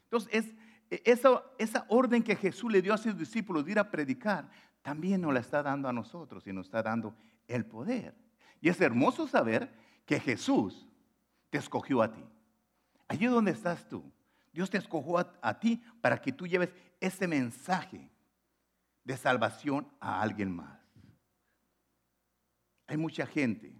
Entonces, 0.05 0.33
es, 0.33 0.55
e, 0.89 1.03
esa, 1.05 1.43
esa 1.59 1.85
orden 1.89 2.23
que 2.23 2.35
Jesús 2.35 2.71
le 2.71 2.81
dio 2.81 2.95
a 2.95 2.97
sus 2.97 3.15
discípulos 3.15 3.65
de 3.65 3.73
ir 3.73 3.77
a 3.77 3.91
predicar, 3.91 4.49
también 4.81 5.21
nos 5.21 5.31
la 5.31 5.41
está 5.41 5.61
dando 5.61 5.87
a 5.87 5.93
nosotros 5.93 6.47
y 6.47 6.53
nos 6.53 6.65
está 6.65 6.81
dando 6.81 7.15
el 7.47 7.67
poder. 7.67 8.15
Y 8.61 8.69
es 8.69 8.81
hermoso 8.81 9.27
saber 9.27 9.71
que 10.07 10.19
Jesús 10.19 10.87
te 11.51 11.59
escogió 11.59 12.01
a 12.01 12.11
ti. 12.11 12.25
Allí 13.07 13.27
donde 13.27 13.51
estás 13.51 13.87
tú, 13.87 14.03
Dios 14.53 14.69
te 14.69 14.77
escogió 14.77 15.17
a, 15.17 15.59
ti 15.59 15.83
para 15.99 16.21
que 16.21 16.31
tú 16.31 16.47
lleves 16.47 16.69
ese 16.99 17.27
mensaje 17.27 18.09
de 19.03 19.17
salvación 19.17 19.91
a 19.99 20.21
alguien 20.21 20.55
más. 20.55 20.79
Hay 22.87 22.97
mucha 22.97 23.25
gente 23.25 23.75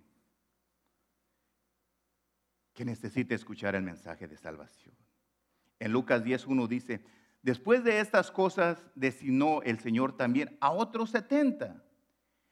que 2.73 2.83
necesita 2.83 3.35
escuchar 3.35 3.75
el 3.75 3.83
mensaje 3.83 4.27
de 4.27 4.35
salvación. 4.35 4.95
En 5.79 5.91
Lucas 5.91 6.23
10.1 6.23 6.67
dice, 6.67 7.05
Después 7.43 7.83
de 7.83 7.99
estas 7.99 8.31
cosas 8.31 8.81
designó 8.95 9.61
el 9.63 9.77
Señor 9.77 10.15
también 10.15 10.57
a 10.61 10.71
otros 10.71 11.09
setenta 11.11 11.83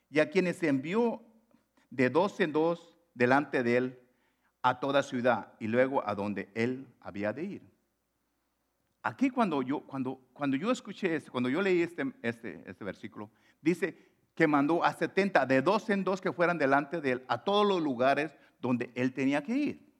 y 0.09 0.19
a 0.19 0.29
quienes 0.29 0.61
envió 0.63 1.23
de 1.89 2.09
dos 2.09 2.37
en 2.41 2.51
dos 2.51 2.93
delante 3.13 3.63
de 3.63 3.77
él 3.77 3.99
a 4.61 4.81
toda 4.81 5.01
ciudad 5.01 5.53
y 5.59 5.67
luego 5.67 6.05
a 6.05 6.13
donde 6.13 6.51
él 6.55 6.93
había 6.99 7.31
de 7.31 7.43
ir. 7.45 7.70
Aquí 9.03 9.29
cuando 9.29 9.61
yo, 9.63 9.81
cuando, 9.81 10.19
cuando 10.33 10.57
yo 10.57 10.71
escuché 10.71 11.15
esto, 11.15 11.31
cuando 11.31 11.49
yo 11.49 11.61
leí 11.61 11.81
este, 11.81 12.13
este, 12.21 12.63
este 12.65 12.83
versículo, 12.83 13.31
dice 13.61 14.11
que 14.35 14.47
mandó 14.47 14.83
a 14.83 14.93
setenta 14.93 15.45
de 15.45 15.61
dos 15.61 15.89
en 15.89 16.03
dos 16.03 16.21
que 16.21 16.31
fueran 16.31 16.57
delante 16.57 17.01
de 17.01 17.13
él 17.13 17.25
a 17.27 17.43
todos 17.43 17.65
los 17.65 17.81
lugares 17.81 18.37
donde 18.59 18.91
él 18.95 19.11
tenía 19.13 19.43
que 19.43 19.55
ir. 19.55 19.93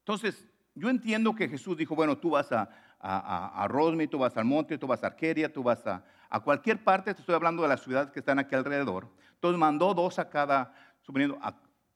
Entonces, 0.00 0.48
yo 0.74 0.88
entiendo 0.88 1.34
que 1.34 1.48
Jesús 1.48 1.76
dijo, 1.76 1.96
bueno, 1.96 2.16
tú 2.16 2.30
vas 2.30 2.52
a, 2.52 2.70
a, 3.00 3.64
a, 3.64 4.08
tú 4.08 4.18
vas 4.18 4.36
al 4.36 4.44
monte, 4.44 4.78
tú 4.78 4.86
vas 4.86 5.02
a 5.02 5.08
Arqueria, 5.08 5.52
tú 5.52 5.62
vas 5.62 5.84
a, 5.86 6.04
a 6.30 6.40
cualquier 6.40 6.82
parte, 6.84 7.12
te 7.12 7.20
estoy 7.20 7.34
hablando 7.34 7.62
de 7.62 7.68
las 7.68 7.82
ciudades 7.82 8.12
que 8.12 8.20
están 8.20 8.38
aquí 8.38 8.54
alrededor. 8.54 9.08
Entonces 9.34 9.58
mandó 9.58 9.94
dos 9.94 10.18
a 10.20 10.28
cada, 10.28 10.72
suponiendo, 11.02 11.38
a, 11.42 11.54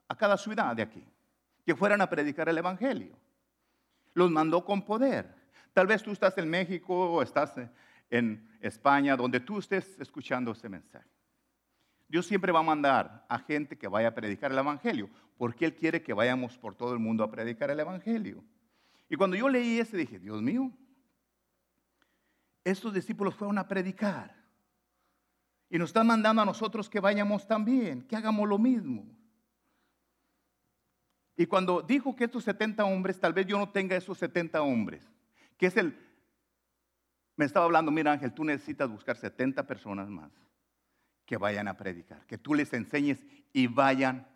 a 0.09 0.17
cada 0.17 0.37
ciudad 0.37 0.75
de 0.75 0.83
aquí, 0.83 1.07
que 1.65 1.77
fueran 1.77 2.01
a 2.01 2.11
predicar 2.11 2.49
el 2.49 2.59
Evangelio. 2.59 3.17
Los 4.15 4.31
mandó 4.31 4.65
con 4.65 4.83
poder. 4.83 5.35
Tal 5.73 5.87
vez 5.87 6.03
tú 6.03 6.11
estás 6.11 6.37
en 6.39 6.49
México 6.49 6.95
o 6.95 7.23
estás 7.23 7.55
en 8.11 8.49
España, 8.61 9.17
donde 9.17 9.41
tú 9.41 9.59
estés 9.59 9.99
escuchando 10.01 10.53
ese 10.53 10.69
mensaje. 10.69 11.09
Dios 12.09 12.27
siempre 12.27 12.51
va 12.51 12.59
a 12.59 12.65
mandar 12.65 13.25
a 13.29 13.39
gente 13.39 13.79
que 13.79 13.87
vaya 13.87 14.09
a 14.09 14.15
predicar 14.15 14.51
el 14.51 14.59
Evangelio, 14.59 15.09
porque 15.39 15.65
Él 15.65 15.75
quiere 15.77 16.03
que 16.03 16.13
vayamos 16.13 16.59
por 16.59 16.75
todo 16.75 16.93
el 16.93 16.99
mundo 16.99 17.23
a 17.23 17.31
predicar 17.31 17.71
el 17.71 17.79
Evangelio. 17.79 18.43
Y 19.09 19.17
cuando 19.17 19.37
yo 19.37 19.49
leí 19.49 19.79
ese 19.79 19.97
dije, 19.97 20.19
Dios 20.19 20.43
mío, 20.43 20.73
estos 22.65 22.93
discípulos 22.93 23.35
fueron 23.35 23.59
a 23.59 23.69
predicar. 23.69 24.35
Y 25.69 25.79
nos 25.79 25.91
están 25.91 26.09
mandando 26.09 26.43
a 26.43 26.45
nosotros 26.45 26.91
que 26.91 26.99
vayamos 26.99 27.47
también, 27.47 28.03
que 28.03 28.17
hagamos 28.17 28.49
lo 28.49 28.59
mismo. 28.59 29.07
Y 31.41 31.47
cuando 31.47 31.81
dijo 31.81 32.15
que 32.15 32.25
estos 32.25 32.45
70 32.45 32.85
hombres, 32.85 33.19
tal 33.19 33.33
vez 33.33 33.47
yo 33.47 33.57
no 33.57 33.71
tenga 33.71 33.97
esos 33.97 34.19
70 34.19 34.61
hombres, 34.61 35.03
que 35.57 35.69
es 35.69 35.77
el... 35.79 35.99
Me 37.35 37.47
estaba 37.47 37.65
hablando, 37.65 37.91
mira 37.91 38.13
Ángel, 38.13 38.35
tú 38.35 38.45
necesitas 38.45 38.91
buscar 38.91 39.17
70 39.17 39.67
personas 39.67 40.11
más 40.11 40.31
que 41.25 41.39
vayan 41.39 41.67
a 41.67 41.79
predicar, 41.79 42.27
que 42.27 42.37
tú 42.37 42.53
les 42.53 42.75
enseñes 42.75 43.25
y 43.55 43.69
vayan, 43.69 44.29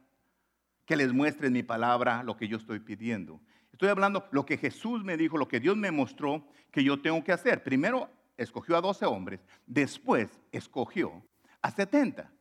que 0.86 0.96
les 0.96 1.12
muestres 1.12 1.50
mi 1.50 1.62
palabra, 1.62 2.22
lo 2.22 2.38
que 2.38 2.48
yo 2.48 2.56
estoy 2.56 2.80
pidiendo. 2.80 3.38
Estoy 3.70 3.90
hablando 3.90 4.26
lo 4.30 4.46
que 4.46 4.56
Jesús 4.56 5.04
me 5.04 5.18
dijo, 5.18 5.36
lo 5.36 5.46
que 5.46 5.60
Dios 5.60 5.76
me 5.76 5.90
mostró 5.90 6.48
que 6.70 6.82
yo 6.82 7.02
tengo 7.02 7.22
que 7.22 7.32
hacer. 7.32 7.62
Primero 7.62 8.08
escogió 8.38 8.78
a 8.78 8.80
12 8.80 9.04
hombres, 9.04 9.44
después 9.66 10.40
escogió 10.52 11.22
a 11.60 11.70
70. 11.70 12.32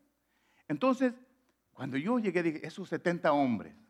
Entonces, 0.70 1.14
cuando 1.74 1.98
yo 1.98 2.18
llegué, 2.18 2.42
dije, 2.42 2.66
esos 2.66 2.88
70 2.88 3.34
hombres 3.34 3.83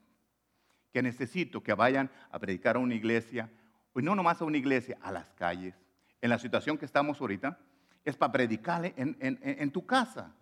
que 0.94 1.02
necesito 1.02 1.64
que 1.64 1.74
vayan 1.74 2.10
a 2.30 2.38
predicar 2.38 2.76
a 2.76 2.80
una 2.80 2.94
iglesia, 2.94 3.50
y 3.96 4.02
no 4.04 4.16
nomás 4.16 4.42
a 4.42 4.46
una 4.46 4.58
iglesia, 4.58 4.98
a 5.02 5.12
las 5.12 5.34
calles, 5.34 5.76
en 6.22 6.30
la 6.30 6.38
situación 6.38 6.78
que 6.78 6.86
estamos 6.86 7.20
ahorita, 7.20 7.60
es 8.06 8.16
para 8.16 8.32
predicarle 8.32 8.94
en, 8.96 9.72
tu 9.72 9.86
casa, 9.86 10.34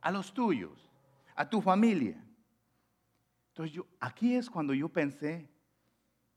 a 0.00 0.10
los 0.10 0.32
tuyos, 0.34 0.90
a 1.34 1.48
tu 1.48 1.62
familia. 1.62 2.22
Entonces 3.48 3.80
aquí 3.98 4.34
es 4.34 4.50
cuando 4.50 4.74
yo 4.74 4.90
pensé 4.90 5.48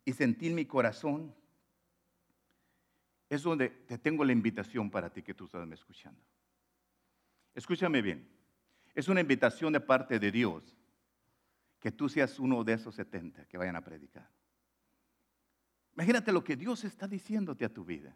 y 0.05 0.13
sentí 0.13 0.47
en 0.47 0.55
mi 0.55 0.65
corazón, 0.65 1.35
es 3.29 3.43
donde 3.43 3.69
te 3.69 3.97
tengo 3.97 4.23
la 4.23 4.31
invitación 4.31 4.89
para 4.89 5.09
ti 5.09 5.21
que 5.21 5.33
tú 5.33 5.45
estás 5.45 5.67
me 5.67 5.75
escuchando. 5.75 6.21
Escúchame 7.53 8.01
bien, 8.01 8.27
es 8.95 9.09
una 9.09 9.19
invitación 9.19 9.73
de 9.73 9.81
parte 9.81 10.19
de 10.19 10.31
Dios 10.31 10.77
que 11.81 11.91
tú 11.91 12.07
seas 12.07 12.39
uno 12.39 12.63
de 12.63 12.73
esos 12.73 12.93
70 12.93 13.45
que 13.45 13.57
vayan 13.57 13.75
a 13.75 13.83
predicar. 13.83 14.29
Imagínate 15.95 16.31
lo 16.31 16.43
que 16.43 16.55
Dios 16.55 16.83
está 16.83 17.07
diciéndote 17.07 17.65
a 17.65 17.73
tu 17.73 17.83
vida. 17.83 18.15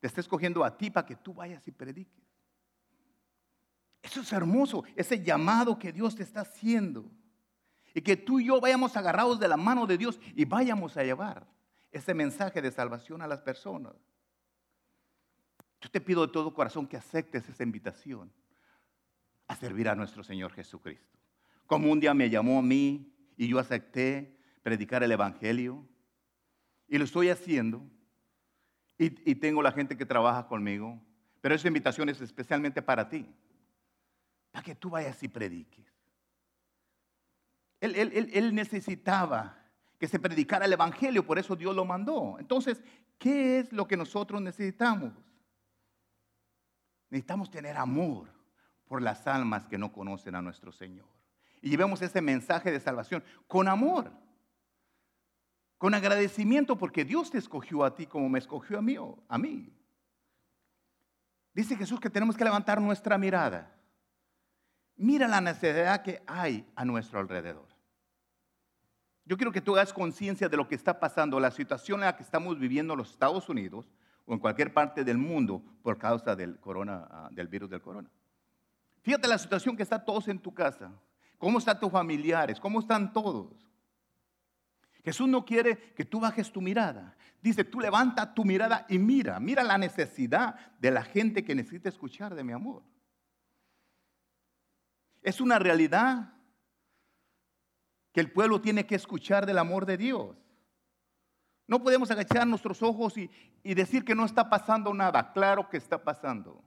Te 0.00 0.08
está 0.08 0.20
escogiendo 0.20 0.64
a 0.64 0.76
ti 0.76 0.90
para 0.90 1.06
que 1.06 1.14
tú 1.14 1.32
vayas 1.32 1.66
y 1.68 1.72
prediques. 1.72 2.24
Eso 4.02 4.20
es 4.20 4.32
hermoso, 4.32 4.84
ese 4.96 5.22
llamado 5.22 5.78
que 5.78 5.92
Dios 5.92 6.16
te 6.16 6.24
está 6.24 6.40
haciendo. 6.40 7.10
Y 7.94 8.02
que 8.02 8.16
tú 8.16 8.40
y 8.40 8.46
yo 8.46 8.60
vayamos 8.60 8.96
agarrados 8.96 9.38
de 9.38 9.46
la 9.46 9.56
mano 9.56 9.86
de 9.86 9.96
Dios 9.96 10.20
y 10.34 10.44
vayamos 10.44 10.96
a 10.96 11.04
llevar 11.04 11.46
ese 11.92 12.12
mensaje 12.12 12.60
de 12.60 12.72
salvación 12.72 13.22
a 13.22 13.28
las 13.28 13.40
personas. 13.40 13.94
Yo 15.80 15.88
te 15.88 16.00
pido 16.00 16.26
de 16.26 16.32
todo 16.32 16.52
corazón 16.52 16.88
que 16.88 16.96
aceptes 16.96 17.48
esa 17.48 17.62
invitación 17.62 18.32
a 19.46 19.54
servir 19.54 19.88
a 19.88 19.94
nuestro 19.94 20.24
Señor 20.24 20.52
Jesucristo. 20.52 21.23
Como 21.66 21.90
un 21.90 22.00
día 22.00 22.14
me 22.14 22.30
llamó 22.30 22.58
a 22.58 22.62
mí 22.62 23.12
y 23.36 23.48
yo 23.48 23.58
acepté 23.58 24.36
predicar 24.62 25.02
el 25.02 25.12
Evangelio. 25.12 25.86
Y 26.88 26.98
lo 26.98 27.04
estoy 27.04 27.28
haciendo. 27.28 27.82
Y, 28.98 29.34
tengo 29.34 29.62
la 29.62 29.72
gente 29.72 29.96
que 29.96 30.06
trabaja 30.06 30.46
conmigo. 30.46 31.00
Pero 31.40 31.54
esa 31.54 31.68
invitación 31.68 32.08
es 32.08 32.20
especialmente 32.20 32.80
para 32.80 33.08
ti 33.08 33.26
para 34.54 34.62
que 34.62 34.76
tú 34.76 34.90
vayas 34.90 35.20
y 35.24 35.26
prediques. 35.26 35.84
Él, 37.80 38.54
necesitaba 38.54 39.58
que 39.98 40.06
se 40.06 40.20
predicara 40.20 40.64
el 40.64 40.72
Evangelio, 40.72 41.26
por 41.26 41.40
eso 41.40 41.56
Dios 41.56 41.74
lo 41.74 41.84
mandó. 41.84 42.36
Entonces, 42.38 42.80
¿qué 43.18 43.58
es 43.58 43.72
lo 43.72 43.88
que 43.88 43.96
nosotros 43.96 44.40
necesitamos? 44.40 45.12
Necesitamos 47.10 47.50
tener 47.50 47.76
amor 47.76 48.32
por 48.86 49.02
las 49.02 49.26
almas 49.26 49.66
que 49.66 49.76
no 49.76 49.92
conocen 49.92 50.36
a 50.36 50.40
nuestro 50.40 50.70
Señor. 50.70 51.13
Y 51.64 51.70
llevemos 51.70 52.02
ese 52.02 52.20
mensaje 52.20 52.70
de 52.70 52.78
salvación 52.78 53.24
con 53.48 53.66
amor, 53.66 54.12
con 55.78 55.94
agradecimiento, 55.94 56.76
porque 56.76 57.04
Dios 57.04 57.30
te 57.30 57.38
escogió 57.38 57.84
a 57.84 57.96
ti 57.96 58.06
como 58.06 58.28
me 58.28 58.38
escogió 58.38 58.78
a 58.78 58.82
mí. 58.82 58.96
A 59.28 59.38
mí. 59.38 59.74
Dice 61.54 61.74
Jesús 61.74 61.98
que 61.98 62.10
tenemos 62.10 62.36
que 62.36 62.44
levantar 62.44 62.80
nuestra 62.80 63.16
mirada 63.16 63.74
Mira 64.96 65.26
la 65.26 65.40
necesidad 65.40 66.02
que 66.02 66.22
hay 66.26 66.70
a 66.76 66.84
nuestro 66.84 67.18
alrededor. 67.18 67.66
Yo 69.24 69.36
quiero 69.36 69.52
que 69.52 69.60
tú 69.60 69.72
hagas 69.72 69.92
conciencia 69.92 70.48
de 70.48 70.56
lo 70.56 70.68
que 70.68 70.74
está 70.74 71.00
pasando, 71.00 71.40
la 71.40 71.50
situación 71.50 72.00
en 72.00 72.06
la 72.06 72.16
que 72.16 72.22
estamos 72.22 72.58
viviendo 72.58 72.92
en 72.92 72.98
los 72.98 73.10
Estados 73.10 73.48
Unidos 73.48 73.90
o 74.26 74.34
en 74.34 74.38
cualquier 74.38 74.72
parte 74.72 75.02
del 75.02 75.18
mundo 75.18 75.62
por 75.82 75.98
causa 75.98 76.36
del, 76.36 76.60
corona, 76.60 77.08
ah, 77.10 77.28
del 77.32 77.48
virus 77.48 77.70
del 77.70 77.80
corona. 77.80 78.08
Fíjate 79.02 79.26
la 79.26 79.38
situación 79.38 79.76
que 79.76 79.82
está 79.82 80.04
todos 80.04 80.28
en 80.28 80.38
tu 80.38 80.54
casa. 80.54 80.92
¿Cómo 81.38 81.58
están 81.58 81.78
tus 81.80 81.90
familiares? 81.90 82.60
¿Cómo 82.60 82.80
están 82.80 83.12
todos? 83.12 83.52
Jesús 85.04 85.28
no 85.28 85.44
quiere 85.44 85.92
que 85.94 86.04
tú 86.04 86.20
bajes 86.20 86.50
tu 86.50 86.60
mirada. 86.60 87.14
Dice, 87.42 87.62
tú 87.64 87.78
levanta 87.78 88.32
tu 88.32 88.44
mirada 88.44 88.86
y 88.88 88.98
mira, 88.98 89.38
mira 89.38 89.62
la 89.62 89.76
necesidad 89.76 90.54
de 90.78 90.90
la 90.90 91.02
gente 91.02 91.44
que 91.44 91.54
necesita 91.54 91.90
escuchar 91.90 92.34
de 92.34 92.42
mi 92.42 92.52
amor. 92.52 92.82
Es 95.22 95.40
una 95.40 95.58
realidad 95.58 96.32
que 98.12 98.20
el 98.20 98.32
pueblo 98.32 98.60
tiene 98.60 98.86
que 98.86 98.94
escuchar 98.94 99.44
del 99.44 99.58
amor 99.58 99.84
de 99.84 99.98
Dios. 99.98 100.36
No 101.66 101.82
podemos 101.82 102.10
agachar 102.10 102.46
nuestros 102.46 102.82
ojos 102.82 103.16
y, 103.16 103.30
decir 103.62 104.04
que 104.04 104.14
no 104.14 104.24
está 104.24 104.48
pasando 104.48 104.92
nada. 104.94 105.32
Claro 105.32 105.68
que 105.68 105.78
está 105.78 106.02
pasando. 106.02 106.62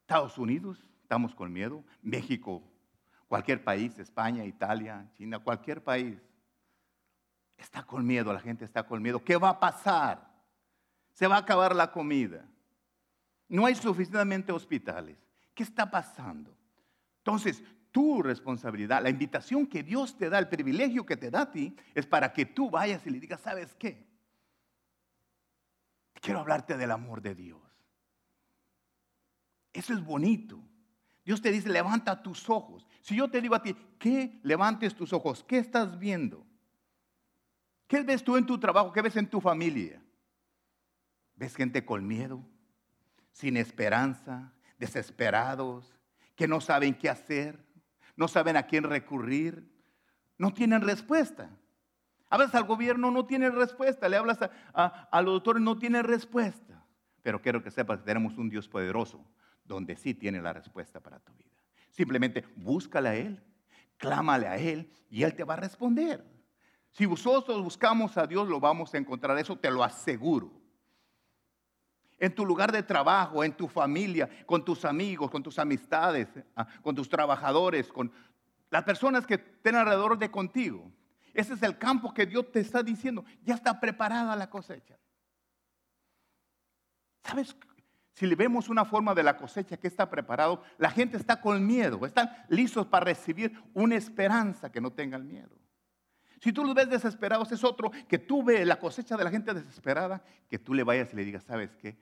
Estados 0.00 0.36
Unidos, 0.38 0.78
estamos 1.04 1.34
con 1.34 1.52
miedo. 1.52 1.84
México, 2.02 2.62
cualquier 3.28 3.62
país, 3.62 3.98
España, 3.98 4.44
Italia, 4.44 5.06
China, 5.16 5.38
cualquier 5.38 5.84
país. 5.84 6.18
Está 7.58 7.82
con 7.84 8.04
miedo, 8.04 8.32
la 8.32 8.40
gente 8.40 8.64
está 8.64 8.84
con 8.84 9.00
miedo. 9.02 9.22
¿Qué 9.22 9.36
va 9.36 9.50
a 9.50 9.60
pasar? 9.60 10.32
Se 11.12 11.26
va 11.26 11.36
a 11.36 11.40
acabar 11.40 11.76
la 11.76 11.92
comida. 11.92 12.48
No 13.48 13.66
hay 13.66 13.74
suficientemente 13.74 14.50
hospitales. 14.50 15.16
¿Qué 15.54 15.62
está 15.62 15.88
pasando? 15.88 16.56
Entonces, 17.18 17.62
tu 17.92 18.22
responsabilidad, 18.22 19.02
la 19.02 19.10
invitación 19.10 19.66
que 19.66 19.82
Dios 19.82 20.16
te 20.16 20.30
da, 20.30 20.38
el 20.38 20.48
privilegio 20.48 21.06
que 21.06 21.16
te 21.16 21.30
da 21.30 21.42
a 21.42 21.52
ti, 21.52 21.76
es 21.94 22.06
para 22.06 22.32
que 22.32 22.46
tú 22.46 22.70
vayas 22.70 23.06
y 23.06 23.10
le 23.10 23.20
digas, 23.20 23.40
¿sabes 23.42 23.74
qué? 23.74 24.04
Quiero 26.14 26.40
hablarte 26.40 26.76
del 26.76 26.90
amor 26.90 27.20
de 27.20 27.34
Dios. 27.34 27.60
Eso 29.74 29.92
es 29.92 30.02
bonito. 30.02 30.62
Dios 31.24 31.40
te 31.40 31.50
dice, 31.50 31.70
levanta 31.70 32.22
tus 32.22 32.50
ojos. 32.50 32.86
Si 33.00 33.16
yo 33.16 33.30
te 33.30 33.40
digo 33.40 33.54
a 33.54 33.62
ti, 33.62 33.74
¿qué 33.98 34.38
levantes 34.42 34.94
tus 34.94 35.12
ojos? 35.12 35.42
¿Qué 35.44 35.58
estás 35.58 35.98
viendo? 35.98 36.44
¿Qué 37.86 38.02
ves 38.02 38.22
tú 38.22 38.36
en 38.36 38.44
tu 38.44 38.58
trabajo? 38.58 38.92
¿Qué 38.92 39.00
ves 39.00 39.16
en 39.16 39.28
tu 39.28 39.40
familia? 39.40 40.02
¿Ves 41.34 41.56
gente 41.56 41.84
con 41.84 42.06
miedo, 42.06 42.44
sin 43.32 43.56
esperanza, 43.56 44.52
desesperados, 44.78 45.98
que 46.36 46.46
no 46.46 46.60
saben 46.60 46.94
qué 46.94 47.08
hacer, 47.08 47.64
no 48.16 48.28
saben 48.28 48.56
a 48.56 48.64
quién 48.64 48.84
recurrir, 48.84 49.72
no 50.36 50.52
tienen 50.52 50.82
respuesta. 50.82 51.50
Hablas 52.28 52.54
al 52.54 52.64
gobierno, 52.64 53.10
no 53.10 53.26
tiene 53.26 53.50
respuesta. 53.50 54.08
Le 54.08 54.16
hablas 54.16 54.40
a, 54.42 55.08
a, 55.10 55.22
los 55.22 55.34
doctores, 55.34 55.62
no 55.62 55.78
tiene 55.78 56.02
respuesta. 56.02 56.84
Pero 57.22 57.40
quiero 57.40 57.62
que 57.62 57.70
sepas 57.70 58.00
que 58.00 58.06
tenemos 58.06 58.36
un 58.36 58.50
Dios 58.50 58.68
poderoso 58.68 59.24
donde 59.64 59.96
sí 59.96 60.14
tiene 60.14 60.40
la 60.40 60.52
respuesta 60.52 61.00
para 61.00 61.18
tu 61.20 61.32
vida. 61.34 61.50
Simplemente 61.90 62.44
búscale 62.56 63.08
a 63.08 63.14
Él, 63.14 63.42
clámale 63.96 64.46
a 64.46 64.56
Él 64.56 64.90
y 65.10 65.22
Él 65.22 65.34
te 65.34 65.44
va 65.44 65.54
a 65.54 65.58
responder. 65.58 66.24
Si 66.90 67.06
nosotros 67.06 67.62
buscamos 67.62 68.16
a 68.16 68.26
Dios, 68.26 68.48
lo 68.48 68.60
vamos 68.60 68.94
a 68.94 68.98
encontrar. 68.98 69.36
Eso 69.38 69.56
te 69.56 69.70
lo 69.70 69.82
aseguro 69.82 70.64
en 72.18 72.34
tu 72.34 72.46
lugar 72.46 72.72
de 72.72 72.82
trabajo, 72.82 73.44
en 73.44 73.52
tu 73.52 73.68
familia, 73.68 74.28
con 74.46 74.64
tus 74.64 74.84
amigos, 74.84 75.30
con 75.30 75.42
tus 75.42 75.58
amistades, 75.58 76.28
ah, 76.56 76.66
con 76.82 76.94
tus 76.94 77.08
trabajadores, 77.08 77.92
con 77.92 78.12
las 78.70 78.82
personas 78.84 79.26
que 79.26 79.34
estén 79.34 79.74
alrededor 79.74 80.18
de 80.18 80.30
contigo. 80.30 80.90
Ese 81.32 81.54
es 81.54 81.62
el 81.62 81.76
campo 81.76 82.14
que 82.14 82.26
Dios 82.26 82.50
te 82.50 82.60
está 82.60 82.82
diciendo. 82.82 83.24
Ya 83.42 83.54
está 83.54 83.78
preparada 83.78 84.36
la 84.36 84.48
cosecha. 84.48 84.98
¿Sabes? 87.24 87.56
Si 88.14 88.26
le 88.26 88.36
vemos 88.36 88.68
una 88.68 88.84
forma 88.84 89.12
de 89.12 89.24
la 89.24 89.36
cosecha 89.36 89.76
que 89.76 89.88
está 89.88 90.08
preparado, 90.08 90.62
la 90.78 90.90
gente 90.90 91.16
está 91.16 91.40
con 91.40 91.66
miedo, 91.66 92.06
están 92.06 92.30
listos 92.48 92.86
para 92.86 93.06
recibir 93.06 93.52
una 93.74 93.96
esperanza 93.96 94.70
que 94.70 94.80
no 94.80 94.92
tengan 94.92 95.26
miedo. 95.26 95.58
Si 96.40 96.52
tú 96.52 96.64
los 96.64 96.74
ves 96.74 96.88
desesperados, 96.88 97.50
es 97.50 97.64
otro 97.64 97.90
que 98.06 98.18
tú 98.18 98.44
ves 98.44 98.64
la 98.66 98.78
cosecha 98.78 99.16
de 99.16 99.24
la 99.24 99.30
gente 99.30 99.52
desesperada, 99.52 100.22
que 100.48 100.60
tú 100.60 100.74
le 100.74 100.84
vayas 100.84 101.12
y 101.12 101.16
le 101.16 101.24
digas, 101.24 101.42
¿sabes 101.42 101.74
qué? 101.74 101.96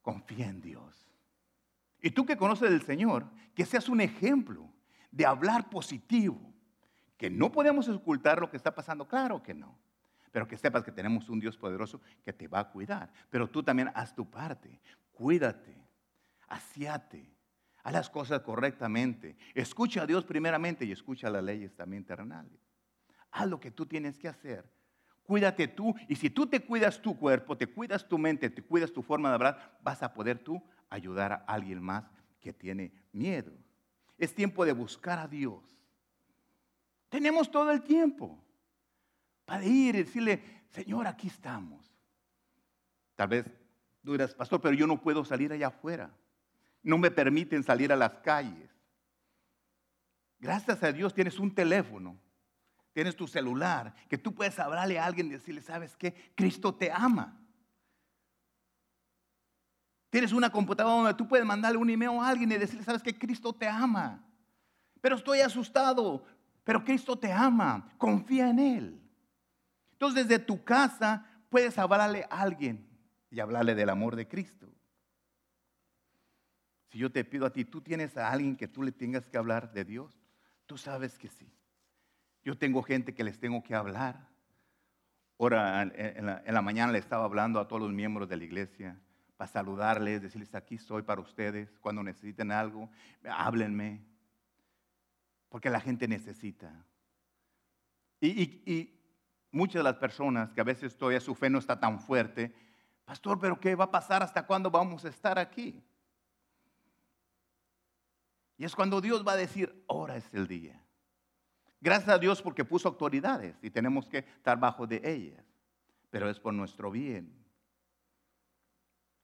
Confía 0.00 0.46
en 0.46 0.60
Dios. 0.60 1.08
Y 2.00 2.12
tú 2.12 2.24
que 2.24 2.36
conoces 2.36 2.70
del 2.70 2.82
Señor, 2.82 3.26
que 3.54 3.66
seas 3.66 3.88
un 3.88 4.00
ejemplo 4.00 4.70
de 5.10 5.26
hablar 5.26 5.68
positivo, 5.70 6.54
que 7.16 7.30
no 7.30 7.50
podemos 7.50 7.88
ocultar 7.88 8.38
lo 8.38 8.48
que 8.48 8.56
está 8.56 8.72
pasando, 8.72 9.08
claro 9.08 9.42
que 9.42 9.54
no. 9.54 9.76
Pero 10.30 10.46
que 10.46 10.56
sepas 10.56 10.84
que 10.84 10.92
tenemos 10.92 11.28
un 11.28 11.40
Dios 11.40 11.56
poderoso 11.56 12.00
que 12.24 12.32
te 12.32 12.48
va 12.48 12.60
a 12.60 12.70
cuidar. 12.70 13.12
Pero 13.30 13.48
tú 13.48 13.62
también 13.62 13.90
haz 13.94 14.14
tu 14.14 14.28
parte. 14.28 14.80
Cuídate. 15.12 15.76
Asiate. 16.48 17.30
Haz 17.82 17.92
las 17.92 18.10
cosas 18.10 18.40
correctamente. 18.40 19.36
Escucha 19.54 20.02
a 20.02 20.06
Dios 20.06 20.24
primeramente 20.24 20.84
y 20.84 20.92
escucha 20.92 21.30
las 21.30 21.42
leyes 21.42 21.74
también 21.74 22.04
terrenales. 22.04 22.60
Haz 23.30 23.48
lo 23.48 23.60
que 23.60 23.70
tú 23.70 23.86
tienes 23.86 24.18
que 24.18 24.28
hacer. 24.28 24.64
Cuídate 25.22 25.68
tú. 25.68 25.94
Y 26.08 26.16
si 26.16 26.30
tú 26.30 26.46
te 26.46 26.60
cuidas 26.60 27.00
tu 27.00 27.18
cuerpo, 27.18 27.56
te 27.56 27.66
cuidas 27.66 28.08
tu 28.08 28.18
mente, 28.18 28.48
te 28.48 28.62
cuidas 28.62 28.92
tu 28.92 29.02
forma 29.02 29.28
de 29.28 29.34
hablar, 29.34 29.78
vas 29.82 30.02
a 30.02 30.12
poder 30.12 30.38
tú 30.38 30.62
ayudar 30.88 31.32
a 31.32 31.36
alguien 31.46 31.82
más 31.82 32.04
que 32.40 32.52
tiene 32.52 32.92
miedo. 33.12 33.52
Es 34.16 34.34
tiempo 34.34 34.64
de 34.64 34.72
buscar 34.72 35.18
a 35.18 35.28
Dios. 35.28 35.62
Tenemos 37.08 37.50
todo 37.50 37.70
el 37.70 37.82
tiempo 37.82 38.42
para 39.48 39.64
ir 39.64 39.94
y 39.94 40.02
decirle, 40.02 40.42
Señor, 40.68 41.06
aquí 41.06 41.26
estamos. 41.26 41.90
Tal 43.16 43.28
vez 43.28 43.46
tú 44.04 44.12
dirás, 44.12 44.34
pastor, 44.34 44.60
pero 44.60 44.74
yo 44.74 44.86
no 44.86 45.00
puedo 45.00 45.24
salir 45.24 45.50
allá 45.50 45.68
afuera. 45.68 46.14
No 46.82 46.98
me 46.98 47.10
permiten 47.10 47.62
salir 47.64 47.90
a 47.90 47.96
las 47.96 48.12
calles. 48.18 48.70
Gracias 50.38 50.82
a 50.82 50.92
Dios 50.92 51.14
tienes 51.14 51.38
un 51.38 51.54
teléfono, 51.54 52.20
tienes 52.92 53.16
tu 53.16 53.26
celular, 53.26 53.94
que 54.10 54.18
tú 54.18 54.34
puedes 54.34 54.58
hablarle 54.58 54.98
a 54.98 55.06
alguien 55.06 55.28
y 55.28 55.30
decirle, 55.30 55.62
¿sabes 55.62 55.96
qué? 55.96 56.30
Cristo 56.34 56.74
te 56.74 56.92
ama. 56.92 57.40
Tienes 60.10 60.32
una 60.32 60.50
computadora 60.52 60.94
donde 60.94 61.14
tú 61.14 61.26
puedes 61.26 61.46
mandarle 61.46 61.78
un 61.78 61.88
email 61.88 62.20
a 62.20 62.28
alguien 62.28 62.52
y 62.52 62.58
decirle, 62.58 62.84
¿sabes 62.84 63.02
qué? 63.02 63.18
Cristo 63.18 63.54
te 63.54 63.66
ama. 63.66 64.22
Pero 65.00 65.16
estoy 65.16 65.40
asustado, 65.40 66.26
pero 66.64 66.84
Cristo 66.84 67.18
te 67.18 67.32
ama. 67.32 67.94
Confía 67.96 68.50
en 68.50 68.58
Él. 68.58 69.07
Entonces 69.98 70.28
desde 70.28 70.44
tu 70.44 70.62
casa 70.62 71.26
puedes 71.48 71.76
hablarle 71.76 72.24
a 72.30 72.42
alguien 72.42 72.88
y 73.32 73.40
hablarle 73.40 73.74
del 73.74 73.90
amor 73.90 74.14
de 74.14 74.28
Cristo. 74.28 74.72
Si 76.86 76.98
yo 76.98 77.10
te 77.10 77.24
pido 77.24 77.46
a 77.46 77.52
ti, 77.52 77.64
tú 77.64 77.80
tienes 77.80 78.16
a 78.16 78.30
alguien 78.30 78.56
que 78.56 78.68
tú 78.68 78.84
le 78.84 78.92
tengas 78.92 79.28
que 79.28 79.36
hablar 79.36 79.72
de 79.72 79.84
Dios, 79.84 80.16
tú 80.66 80.78
sabes 80.78 81.18
que 81.18 81.28
sí. 81.28 81.52
Yo 82.44 82.56
tengo 82.56 82.80
gente 82.84 83.12
que 83.12 83.24
les 83.24 83.40
tengo 83.40 83.60
que 83.64 83.74
hablar. 83.74 84.28
Ahora 85.36 85.82
en 85.82 86.26
la, 86.26 86.62
mañana 86.62 86.92
le 86.92 86.98
estaba 86.98 87.24
hablando 87.24 87.58
a 87.58 87.66
todos 87.66 87.82
los 87.82 87.92
miembros 87.92 88.28
de 88.28 88.36
la 88.36 88.44
iglesia 88.44 89.00
para 89.36 89.50
saludarles, 89.50 90.22
decirles 90.22 90.54
aquí 90.54 90.76
estoy 90.76 91.02
para 91.02 91.20
ustedes, 91.20 91.76
cuando 91.80 92.04
necesiten 92.04 92.52
algo, 92.52 92.88
háblenme, 93.28 94.00
porque 95.48 95.70
la 95.70 95.80
gente 95.80 96.06
necesita. 96.06 96.86
Y, 98.20 98.28
y, 98.64 98.97
muchas 99.50 99.80
de 99.80 99.84
las 99.84 99.96
personas 99.96 100.52
que 100.52 100.60
a 100.60 100.64
veces 100.64 100.96
todavía 100.96 101.20
su 101.20 101.34
fe 101.34 101.50
no 101.50 101.58
está 101.58 101.78
tan 101.78 102.00
fuerte, 102.00 102.54
pastor, 103.04 103.38
pero 103.38 103.58
¿qué 103.58 103.74
va 103.74 103.84
a 103.84 103.90
pasar? 103.90 104.22
¿Hasta 104.22 104.46
cuándo 104.46 104.70
vamos 104.70 105.04
a 105.04 105.08
estar 105.08 105.38
aquí? 105.38 105.82
Y 108.56 108.64
es 108.64 108.74
cuando 108.74 109.00
Dios 109.00 109.26
va 109.26 109.32
a 109.32 109.36
decir, 109.36 109.84
ahora 109.88 110.16
es 110.16 110.34
el 110.34 110.48
día. 110.48 110.82
Gracias 111.80 112.08
a 112.08 112.18
Dios 112.18 112.42
porque 112.42 112.64
puso 112.64 112.88
autoridades 112.88 113.56
y 113.62 113.70
tenemos 113.70 114.08
que 114.08 114.18
estar 114.18 114.58
bajo 114.58 114.86
de 114.86 115.00
ellas, 115.04 115.44
pero 116.10 116.28
es 116.28 116.40
por 116.40 116.52
nuestro 116.52 116.90
bien. 116.90 117.32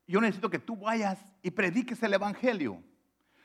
Yo 0.06 0.20
necesito 0.20 0.50
que 0.50 0.58
tú 0.58 0.76
vayas 0.76 1.18
y 1.42 1.50
prediques 1.50 2.02
el 2.02 2.14
Evangelio. 2.14 2.82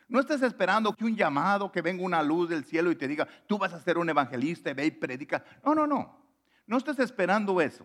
No 0.10 0.20
estés 0.20 0.42
esperando 0.42 0.94
que 0.94 1.06
un 1.06 1.15
llamado, 1.15 1.72
que 1.72 1.84
venga 1.84 2.04
una 2.04 2.24
luz 2.24 2.50
del 2.50 2.65
cielo 2.65 2.92
y 2.92 2.96
te 2.96 3.08
diga, 3.08 3.28
tú 3.48 3.58
vas 3.60 3.74
a 3.74 3.80
ser 3.80 3.98
un 4.00 4.10
evangelista 4.10 4.72
y 4.72 4.74
ve 4.74 4.86
y 4.88 4.92
predica. 4.92 5.46
No, 5.63 5.76
no, 5.76 5.86
no. 5.86 6.18
No 6.70 6.78
estés 6.78 7.00
esperando 7.00 7.60
eso. 7.60 7.84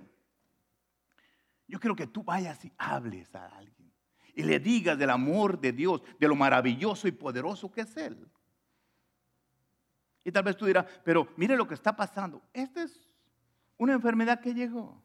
Yo 1.66 1.80
quiero 1.80 1.96
que 1.96 2.06
tú 2.06 2.22
vayas 2.22 2.62
y 2.66 2.72
hables 2.76 3.34
a 3.34 3.46
alguien 3.46 3.90
y 4.34 4.42
le 4.42 4.60
digas 4.60 4.98
del 4.98 5.08
amor 5.08 5.58
de 5.58 5.72
Dios, 5.72 6.02
de 6.20 6.28
lo 6.28 6.34
maravilloso 6.34 7.08
y 7.08 7.12
poderoso 7.12 7.72
que 7.72 7.80
es 7.80 7.96
Él. 7.96 8.30
Y 10.22 10.30
tal 10.30 10.42
vez 10.42 10.54
tú 10.54 10.66
dirás, 10.66 10.84
pero 11.02 11.28
mire 11.38 11.56
lo 11.56 11.66
que 11.66 11.72
está 11.72 11.96
pasando. 11.96 12.42
Esta 12.52 12.82
es 12.82 13.08
una 13.78 13.94
enfermedad 13.94 14.38
que 14.38 14.52
llegó. 14.52 15.02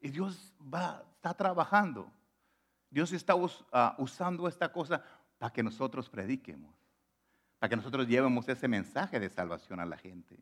Y 0.00 0.08
Dios 0.08 0.54
va, 0.72 1.04
está 1.16 1.34
trabajando. 1.34 2.10
Dios 2.88 3.12
está 3.12 3.34
ah, 3.72 3.94
usando 3.98 4.48
esta 4.48 4.72
cosa 4.72 5.04
para 5.36 5.52
que 5.52 5.62
nosotros 5.62 6.08
prediquemos, 6.08 6.74
para 7.58 7.68
que 7.68 7.76
nosotros 7.76 8.08
llevemos 8.08 8.48
ese 8.48 8.68
mensaje 8.68 9.20
de 9.20 9.28
salvación 9.28 9.80
a 9.80 9.84
la 9.84 9.98
gente. 9.98 10.38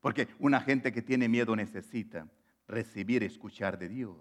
Porque 0.00 0.28
una 0.38 0.60
gente 0.60 0.92
que 0.92 1.02
tiene 1.02 1.28
miedo 1.28 1.54
necesita 1.54 2.26
recibir, 2.66 3.22
escuchar 3.22 3.78
de 3.78 3.88
Dios. 3.88 4.16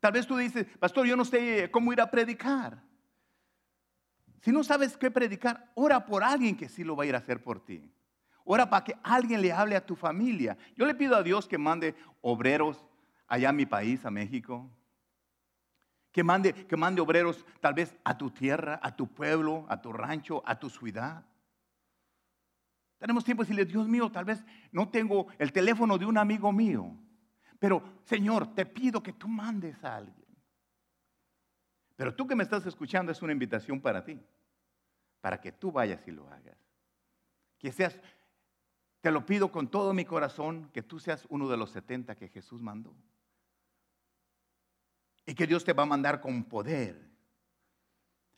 Tal 0.00 0.12
vez 0.12 0.26
tú 0.26 0.36
dices, 0.36 0.66
pastor, 0.78 1.06
yo 1.06 1.16
no 1.16 1.24
sé 1.24 1.70
cómo 1.70 1.92
ir 1.92 2.00
a 2.00 2.10
predicar. 2.10 2.82
Si 4.40 4.50
no 4.50 4.64
sabes 4.64 4.96
qué 4.96 5.10
predicar, 5.10 5.70
ora 5.74 6.04
por 6.04 6.24
alguien 6.24 6.56
que 6.56 6.68
sí 6.68 6.82
lo 6.82 6.96
va 6.96 7.04
a 7.04 7.06
ir 7.06 7.14
a 7.14 7.18
hacer 7.18 7.42
por 7.42 7.64
ti. 7.64 7.92
Ora 8.44 8.68
para 8.68 8.82
que 8.84 8.96
alguien 9.04 9.40
le 9.40 9.52
hable 9.52 9.76
a 9.76 9.86
tu 9.86 9.94
familia. 9.94 10.58
Yo 10.76 10.86
le 10.86 10.94
pido 10.94 11.14
a 11.14 11.22
Dios 11.22 11.46
que 11.46 11.58
mande 11.58 11.94
obreros 12.20 12.84
allá 13.28 13.50
a 13.50 13.52
mi 13.52 13.66
país, 13.66 14.04
a 14.04 14.10
México. 14.10 14.68
Que 16.10 16.24
mande, 16.24 16.52
que 16.52 16.76
mande 16.76 17.00
obreros 17.00 17.46
tal 17.60 17.74
vez 17.74 17.94
a 18.02 18.18
tu 18.18 18.30
tierra, 18.30 18.80
a 18.82 18.96
tu 18.96 19.06
pueblo, 19.06 19.64
a 19.68 19.80
tu 19.80 19.92
rancho, 19.92 20.42
a 20.44 20.58
tu 20.58 20.68
ciudad. 20.68 21.24
Tenemos 23.02 23.24
tiempo 23.24 23.42
de 23.42 23.48
decirle, 23.48 23.64
Dios 23.64 23.88
mío, 23.88 24.12
tal 24.12 24.24
vez 24.24 24.44
no 24.70 24.88
tengo 24.88 25.26
el 25.36 25.50
teléfono 25.50 25.98
de 25.98 26.06
un 26.06 26.16
amigo 26.16 26.52
mío, 26.52 26.96
pero 27.58 27.82
Señor, 28.04 28.54
te 28.54 28.64
pido 28.64 29.02
que 29.02 29.12
tú 29.12 29.26
mandes 29.26 29.82
a 29.82 29.96
alguien. 29.96 30.24
Pero 31.96 32.14
tú 32.14 32.28
que 32.28 32.36
me 32.36 32.44
estás 32.44 32.64
escuchando 32.64 33.10
es 33.10 33.20
una 33.20 33.32
invitación 33.32 33.80
para 33.80 34.04
ti, 34.04 34.24
para 35.20 35.40
que 35.40 35.50
tú 35.50 35.72
vayas 35.72 36.06
y 36.06 36.12
lo 36.12 36.28
hagas. 36.28 36.56
Que 37.58 37.72
seas, 37.72 37.98
te 39.00 39.10
lo 39.10 39.26
pido 39.26 39.50
con 39.50 39.68
todo 39.68 39.92
mi 39.92 40.04
corazón, 40.04 40.70
que 40.72 40.84
tú 40.84 41.00
seas 41.00 41.26
uno 41.28 41.48
de 41.48 41.56
los 41.56 41.70
70 41.70 42.14
que 42.14 42.28
Jesús 42.28 42.62
mandó. 42.62 42.94
Y 45.26 45.34
que 45.34 45.48
Dios 45.48 45.64
te 45.64 45.72
va 45.72 45.82
a 45.82 45.86
mandar 45.86 46.20
con 46.20 46.44
poder 46.44 47.11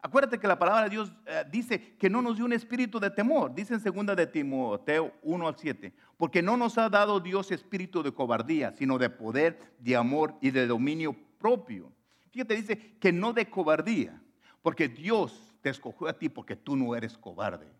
Acuérdate 0.04 0.38
que 0.38 0.46
la 0.46 0.58
palabra 0.58 0.82
de 0.84 0.90
Dios 0.90 1.10
eh, 1.24 1.44
dice 1.50 1.96
que 1.96 2.10
no 2.10 2.20
nos 2.20 2.36
dio 2.36 2.44
un 2.44 2.52
espíritu 2.52 3.00
de 3.00 3.08
temor. 3.08 3.54
Dice 3.54 3.72
en 3.72 3.80
segunda 3.80 4.14
de 4.14 4.26
Timoteo 4.26 5.14
1 5.22 5.48
al 5.48 5.56
7. 5.56 5.94
Porque 6.18 6.42
no 6.42 6.58
nos 6.58 6.76
ha 6.76 6.90
dado 6.90 7.20
Dios 7.20 7.50
espíritu 7.50 8.02
de 8.02 8.12
cobardía, 8.12 8.70
sino 8.72 8.98
de 8.98 9.08
poder, 9.08 9.58
de 9.78 9.96
amor 9.96 10.34
y 10.42 10.50
de 10.50 10.66
dominio 10.66 11.16
propio. 11.38 11.90
Fíjate, 12.32 12.54
dice 12.54 12.98
que 13.00 13.12
no 13.12 13.32
de 13.32 13.48
cobardía. 13.48 14.20
Porque 14.60 14.88
Dios 14.88 15.56
te 15.62 15.70
escogió 15.70 16.06
a 16.06 16.18
ti 16.18 16.28
porque 16.28 16.54
tú 16.54 16.76
no 16.76 16.94
eres 16.94 17.16
cobarde. 17.16 17.72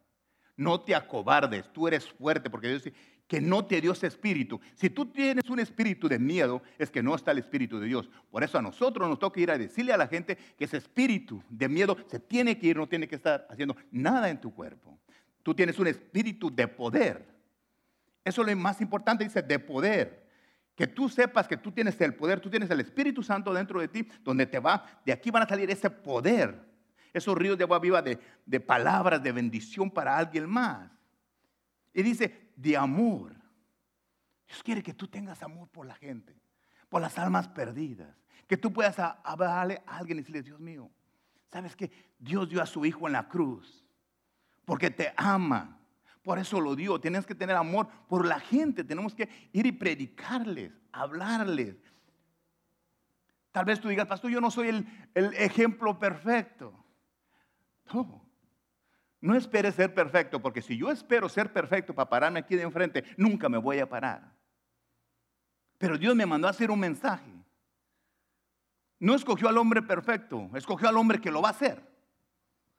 No 0.56 0.80
te 0.80 0.94
acobardes, 0.94 1.70
tú 1.74 1.86
eres 1.88 2.08
fuerte 2.08 2.48
porque 2.48 2.68
Dios 2.68 2.84
dice 2.84 2.96
que 3.26 3.40
no 3.40 3.64
te 3.64 3.80
dio 3.80 3.92
ese 3.92 4.06
espíritu. 4.06 4.60
Si 4.74 4.90
tú 4.90 5.06
tienes 5.06 5.48
un 5.48 5.58
espíritu 5.58 6.08
de 6.08 6.18
miedo, 6.18 6.62
es 6.78 6.90
que 6.90 7.02
no 7.02 7.14
está 7.14 7.30
el 7.30 7.38
espíritu 7.38 7.80
de 7.80 7.86
Dios. 7.86 8.10
Por 8.30 8.44
eso 8.44 8.58
a 8.58 8.62
nosotros 8.62 9.08
nos 9.08 9.18
toca 9.18 9.40
ir 9.40 9.50
a 9.50 9.58
decirle 9.58 9.92
a 9.92 9.96
la 9.96 10.06
gente 10.06 10.36
que 10.56 10.64
ese 10.64 10.76
espíritu 10.76 11.42
de 11.48 11.68
miedo 11.68 11.96
se 12.06 12.20
tiene 12.20 12.58
que 12.58 12.68
ir, 12.68 12.76
no 12.76 12.86
tiene 12.86 13.08
que 13.08 13.16
estar 13.16 13.46
haciendo 13.48 13.76
nada 13.90 14.28
en 14.28 14.40
tu 14.40 14.54
cuerpo. 14.54 14.98
Tú 15.42 15.54
tienes 15.54 15.78
un 15.78 15.86
espíritu 15.86 16.54
de 16.54 16.68
poder. 16.68 17.34
Eso 18.24 18.42
es 18.42 18.48
lo 18.48 18.56
más 18.56 18.80
importante, 18.80 19.24
dice, 19.24 19.42
de 19.42 19.58
poder. 19.58 20.24
Que 20.74 20.86
tú 20.86 21.08
sepas 21.08 21.46
que 21.46 21.56
tú 21.56 21.70
tienes 21.70 22.00
el 22.00 22.14
poder, 22.14 22.40
tú 22.40 22.50
tienes 22.50 22.70
el 22.70 22.80
Espíritu 22.80 23.22
Santo 23.22 23.52
dentro 23.52 23.80
de 23.80 23.88
ti, 23.88 24.08
donde 24.24 24.46
te 24.46 24.58
va, 24.58 24.84
de 25.04 25.12
aquí 25.12 25.30
van 25.30 25.44
a 25.44 25.48
salir 25.48 25.70
ese 25.70 25.88
poder, 25.88 26.58
esos 27.12 27.36
ríos 27.36 27.56
de 27.56 27.62
agua 27.62 27.78
viva 27.78 28.02
de, 28.02 28.18
de 28.44 28.58
palabras 28.58 29.22
de 29.22 29.30
bendición 29.30 29.88
para 29.88 30.16
alguien 30.16 30.48
más. 30.48 30.90
Y 31.94 32.02
dice, 32.02 32.50
de 32.56 32.76
amor. 32.76 33.34
Dios 34.48 34.62
quiere 34.62 34.82
que 34.82 34.92
tú 34.92 35.06
tengas 35.06 35.42
amor 35.42 35.68
por 35.68 35.86
la 35.86 35.94
gente, 35.94 36.36
por 36.88 37.00
las 37.00 37.16
almas 37.18 37.48
perdidas. 37.48 38.14
Que 38.46 38.56
tú 38.56 38.72
puedas 38.72 38.98
hablarle 38.98 39.82
a 39.86 39.96
alguien 39.96 40.18
y 40.18 40.20
decirle, 40.20 40.42
Dios 40.42 40.60
mío, 40.60 40.90
¿sabes 41.50 41.74
que 41.74 41.90
Dios 42.18 42.48
dio 42.48 42.60
a 42.60 42.66
su 42.66 42.84
Hijo 42.84 43.06
en 43.06 43.14
la 43.14 43.28
cruz? 43.28 43.86
Porque 44.64 44.90
te 44.90 45.14
ama. 45.16 45.78
Por 46.22 46.38
eso 46.38 46.60
lo 46.60 46.74
dio. 46.74 47.00
Tienes 47.00 47.26
que 47.26 47.34
tener 47.34 47.56
amor 47.56 47.88
por 48.08 48.26
la 48.26 48.40
gente. 48.40 48.82
Tenemos 48.82 49.14
que 49.14 49.28
ir 49.52 49.66
y 49.66 49.72
predicarles, 49.72 50.72
hablarles. 50.92 51.76
Tal 53.52 53.64
vez 53.64 53.80
tú 53.80 53.88
digas, 53.88 54.08
pastor, 54.08 54.30
yo 54.30 54.40
no 54.40 54.50
soy 54.50 54.68
el, 54.68 55.08
el 55.14 55.32
ejemplo 55.34 55.98
perfecto. 55.98 56.84
No, 57.92 58.23
no 59.24 59.34
esperes 59.34 59.74
ser 59.74 59.94
perfecto, 59.94 60.38
porque 60.38 60.60
si 60.60 60.76
yo 60.76 60.90
espero 60.90 61.30
ser 61.30 61.50
perfecto 61.50 61.94
para 61.94 62.10
pararme 62.10 62.40
aquí 62.40 62.56
de 62.56 62.62
enfrente, 62.62 63.02
nunca 63.16 63.48
me 63.48 63.56
voy 63.56 63.78
a 63.78 63.88
parar. 63.88 64.30
Pero 65.78 65.96
Dios 65.96 66.14
me 66.14 66.26
mandó 66.26 66.46
a 66.46 66.50
hacer 66.50 66.70
un 66.70 66.78
mensaje. 66.78 67.32
No 68.98 69.14
escogió 69.14 69.48
al 69.48 69.56
hombre 69.56 69.80
perfecto, 69.80 70.50
escogió 70.54 70.90
al 70.90 70.98
hombre 70.98 71.22
que 71.22 71.30
lo 71.30 71.40
va 71.40 71.48
a 71.48 71.52
hacer. 71.52 71.82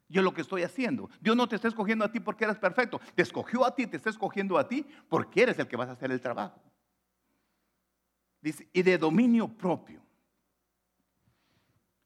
Yo 0.08 0.22
lo 0.22 0.36
que 0.36 0.42
estoy 0.42 0.62
haciendo. 0.62 1.10
Dios 1.20 1.36
no 1.36 1.50
te 1.50 1.56
está 1.56 1.68
escogiendo 1.68 2.06
a 2.06 2.12
ti 2.12 2.20
porque 2.20 2.44
eres 2.44 2.60
perfecto. 2.60 3.02
Te 3.16 3.24
escogió 3.24 3.66
a 3.66 3.74
ti, 3.74 3.88
te 3.88 3.98
está 3.98 4.12
escogiendo 4.12 4.60
a 4.60 4.68
ti 4.68 4.86
porque 5.10 5.42
eres 5.42 5.58
el 5.58 5.68
que 5.68 5.78
vas 5.78 5.90
a 5.90 5.94
hacer 5.94 6.12
el 6.12 6.22
trabajo. 6.22 6.62
Dice, 8.40 8.70
y 8.72 8.84
de 8.84 9.00
dominio 9.00 9.48
propio. 9.48 10.00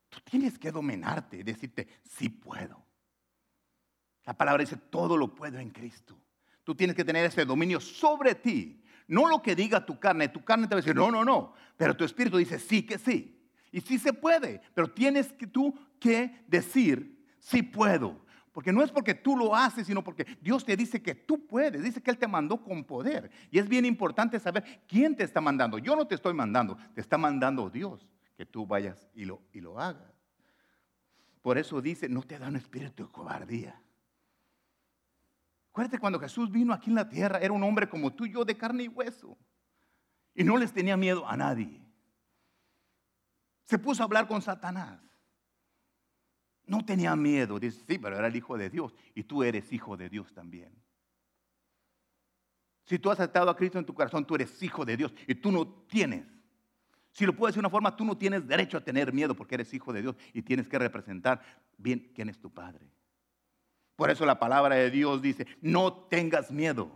Tú 0.08 0.21
tienes 0.23 0.58
que 0.58 0.71
dominarte 0.71 1.39
y 1.39 1.43
decirte, 1.43 1.89
sí 2.04 2.30
puedo. 2.30 2.88
La 4.25 4.34
palabra 4.34 4.63
dice, 4.63 4.77
todo 4.77 5.17
lo 5.17 5.34
puedo 5.34 5.60
en 5.60 5.69
Cristo. 5.69 6.17
Tú 6.63 6.75
tienes 6.75 6.95
que 6.95 7.03
tener 7.03 7.25
ese 7.25 7.45
dominio 7.45 7.79
sobre 7.79 8.36
ti. 8.36 8.84
No 9.08 9.27
lo 9.27 9.41
que 9.41 9.55
diga 9.55 9.86
tu 9.86 9.99
carne. 9.99 10.27
Tu 10.27 10.43
carne 10.43 10.67
te 10.67 10.75
va 10.75 10.79
a 10.79 10.82
decir, 10.82 10.95
no, 10.95 11.10
no, 11.10 11.25
no. 11.25 11.53
Pero 11.77 11.97
tu 11.97 12.03
espíritu 12.03 12.38
dice, 12.38 12.60
sí 12.60 12.84
que 12.84 12.97
sí. 12.97 13.39
Y 13.71 13.82
sí 13.82 13.97
se 13.97 14.13
puede. 14.13 14.62
Pero 14.73 14.91
tienes 14.91 15.34
que 15.34 15.47
tú 15.47 15.73
que 15.99 16.43
decir, 16.47 17.25
sí 17.39 17.63
puedo. 17.63 18.23
Porque 18.51 18.73
no 18.73 18.84
es 18.84 18.91
porque 18.91 19.13
tú 19.13 19.38
lo 19.38 19.55
haces, 19.55 19.88
sino 19.88 20.03
porque 20.03 20.25
Dios 20.41 20.65
te 20.65 20.75
dice 20.75 21.01
que 21.01 21.15
tú 21.15 21.47
puedes. 21.47 21.82
Dice 21.82 22.01
que 22.01 22.12
Él 22.12 22.17
te 22.17 22.27
mandó 22.27 22.62
con 22.62 22.84
poder. 22.84 23.32
Y 23.49 23.58
es 23.58 23.67
bien 23.67 23.86
importante 23.86 24.39
saber 24.39 24.84
quién 24.88 25.15
te 25.15 25.23
está 25.23 25.41
mandando. 25.41 25.77
Yo 25.77 25.95
no 25.95 26.05
te 26.05 26.15
estoy 26.15 26.34
mandando, 26.34 26.77
te 26.93 27.01
está 27.01 27.17
mandando 27.17 27.69
Dios 27.69 28.08
que 28.38 28.45
tú 28.45 28.65
vayas 28.65 29.10
y 29.15 29.25
lo, 29.25 29.41
y 29.53 29.62
lo 29.62 29.79
hagas. 29.79 30.13
Por 31.41 31.58
eso 31.58 31.82
dice, 31.82 32.10
no 32.10 32.21
te 32.21 32.38
da 32.38 32.47
un 32.47 32.58
espíritu 32.58 33.03
de 33.05 33.12
cobardía. 33.12 33.82
Acuérdate 35.71 35.99
cuando 35.99 36.19
Jesús 36.19 36.51
vino 36.51 36.73
aquí 36.73 36.89
en 36.89 36.95
la 36.95 37.10
tierra, 37.10 37.39
era 37.39 37.53
un 37.53 37.63
hombre 37.63 37.88
como 37.88 38.13
tú 38.13 38.25
y 38.25 38.34
yo 38.34 38.43
de 38.43 38.58
carne 38.58 38.84
y 38.84 38.88
hueso. 38.88 39.38
Y 40.34 40.43
no 40.43 40.58
les 40.58 40.73
tenía 40.73 40.97
miedo 40.97 41.27
a 41.27 41.38
nadie. 41.38 41.82
Se 43.65 43.77
puso 43.77 44.01
a 44.01 44.05
hablar 44.05 44.27
con 44.27 44.41
Satanás. 44.41 44.99
No 46.65 46.86
tenía 46.86 47.15
miedo. 47.15 47.60
Dice, 47.60 47.84
sí, 47.88 47.97
pero 47.97 48.17
era 48.17 48.27
el 48.27 48.36
Hijo 48.36 48.58
de 48.58 48.69
Dios. 48.69 48.93
Y 49.13 49.23
tú 49.23 49.43
eres 49.43 49.71
hijo 49.71 49.97
de 49.97 50.10
Dios 50.10 50.34
también. 50.34 50.71
Si 52.86 52.97
tú 52.97 53.12
has 53.12 53.19
aceptado 53.19 53.51
a 53.51 53.55
Cristo 53.55 53.77
en 53.77 53.86
tu 53.86 53.93
corazón, 53.93 54.25
tú 54.25 54.36
eres 54.36 54.62
hijo 54.63 54.84
de 54.84 54.97
Dios. 54.97 55.13
Y 55.27 55.36
tú 55.36 55.51
no 55.51 55.67
tienes. 55.67 56.25
Si 57.12 57.25
lo 57.25 57.36
puedo 57.36 57.47
decir 57.47 57.62
de 57.62 57.67
una 57.67 57.69
forma, 57.69 57.95
tú 57.95 58.05
no 58.05 58.17
tienes 58.17 58.47
derecho 58.47 58.77
a 58.77 58.84
tener 58.84 59.13
miedo 59.13 59.36
porque 59.36 59.55
eres 59.55 59.73
hijo 59.73 59.93
de 59.93 60.01
Dios 60.01 60.15
y 60.34 60.41
tienes 60.41 60.67
que 60.67 60.79
representar 60.79 61.41
bien 61.77 62.12
quién 62.15 62.29
es 62.29 62.39
tu 62.39 62.51
Padre. 62.51 62.89
Por 63.99 64.09
eso 64.09 64.25
la 64.25 64.39
palabra 64.39 64.77
de 64.77 64.89
Dios 64.89 65.21
dice, 65.21 65.45
no 65.59 65.91
tengas 65.91 66.51
miedo. 66.51 66.89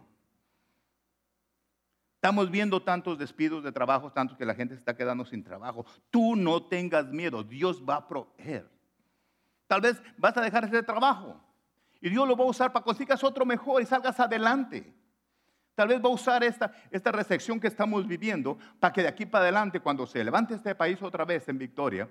Estamos 2.16 2.50
viendo 2.50 2.82
tantos 2.82 3.18
despidos 3.18 3.62
de 3.62 3.74
trabajo, 3.74 4.10
tantos 4.13 4.38
que 4.38 4.46
la 4.46 4.56
gente 4.56 4.74
se 4.74 4.80
está 4.80 4.96
quedando 4.96 5.26
sin 5.26 5.44
trabajo. 5.44 5.86
Tú 6.10 6.38
no 6.38 6.63
tengas 6.63 7.10
miedo, 7.10 7.44
Dios 7.44 7.84
va 7.84 7.98
a 7.98 8.08
proveer. 8.08 8.72
Tal 9.68 9.82
vez 9.82 10.02
vas 10.18 10.38
a 10.38 10.42
dejar 10.44 10.63
ese 10.63 10.82
trabajo 10.82 11.38
y 12.00 12.10
Dios 12.10 12.26
lo 12.26 12.38
va 12.38 12.46
a 12.46 12.48
usar 12.48 12.72
para 12.72 12.82
que 12.82 12.88
consigas 12.88 13.22
otro 13.22 13.46
mejor 13.46 13.82
y 13.82 13.86
salgas 13.86 14.18
adelante. 14.22 14.96
Tal 15.76 15.89
vez 15.89 16.00
va 16.00 16.08
a 16.08 16.13
usar 16.13 16.42
esta, 16.42 16.72
esta 16.89 17.12
recepción 17.12 17.60
que 17.60 17.68
estamos 17.68 18.08
viviendo 18.08 18.58
para 18.80 18.94
que 18.94 19.02
de 19.02 19.10
aquí 19.10 19.26
para 19.26 19.44
adelante, 19.44 19.82
cuando 19.82 20.08
se 20.08 20.24
levante 20.24 20.54
este 20.54 20.74
país 20.74 21.02
otra 21.02 21.26
vez 21.26 21.50
en 21.50 21.58
victoria, 21.58 22.08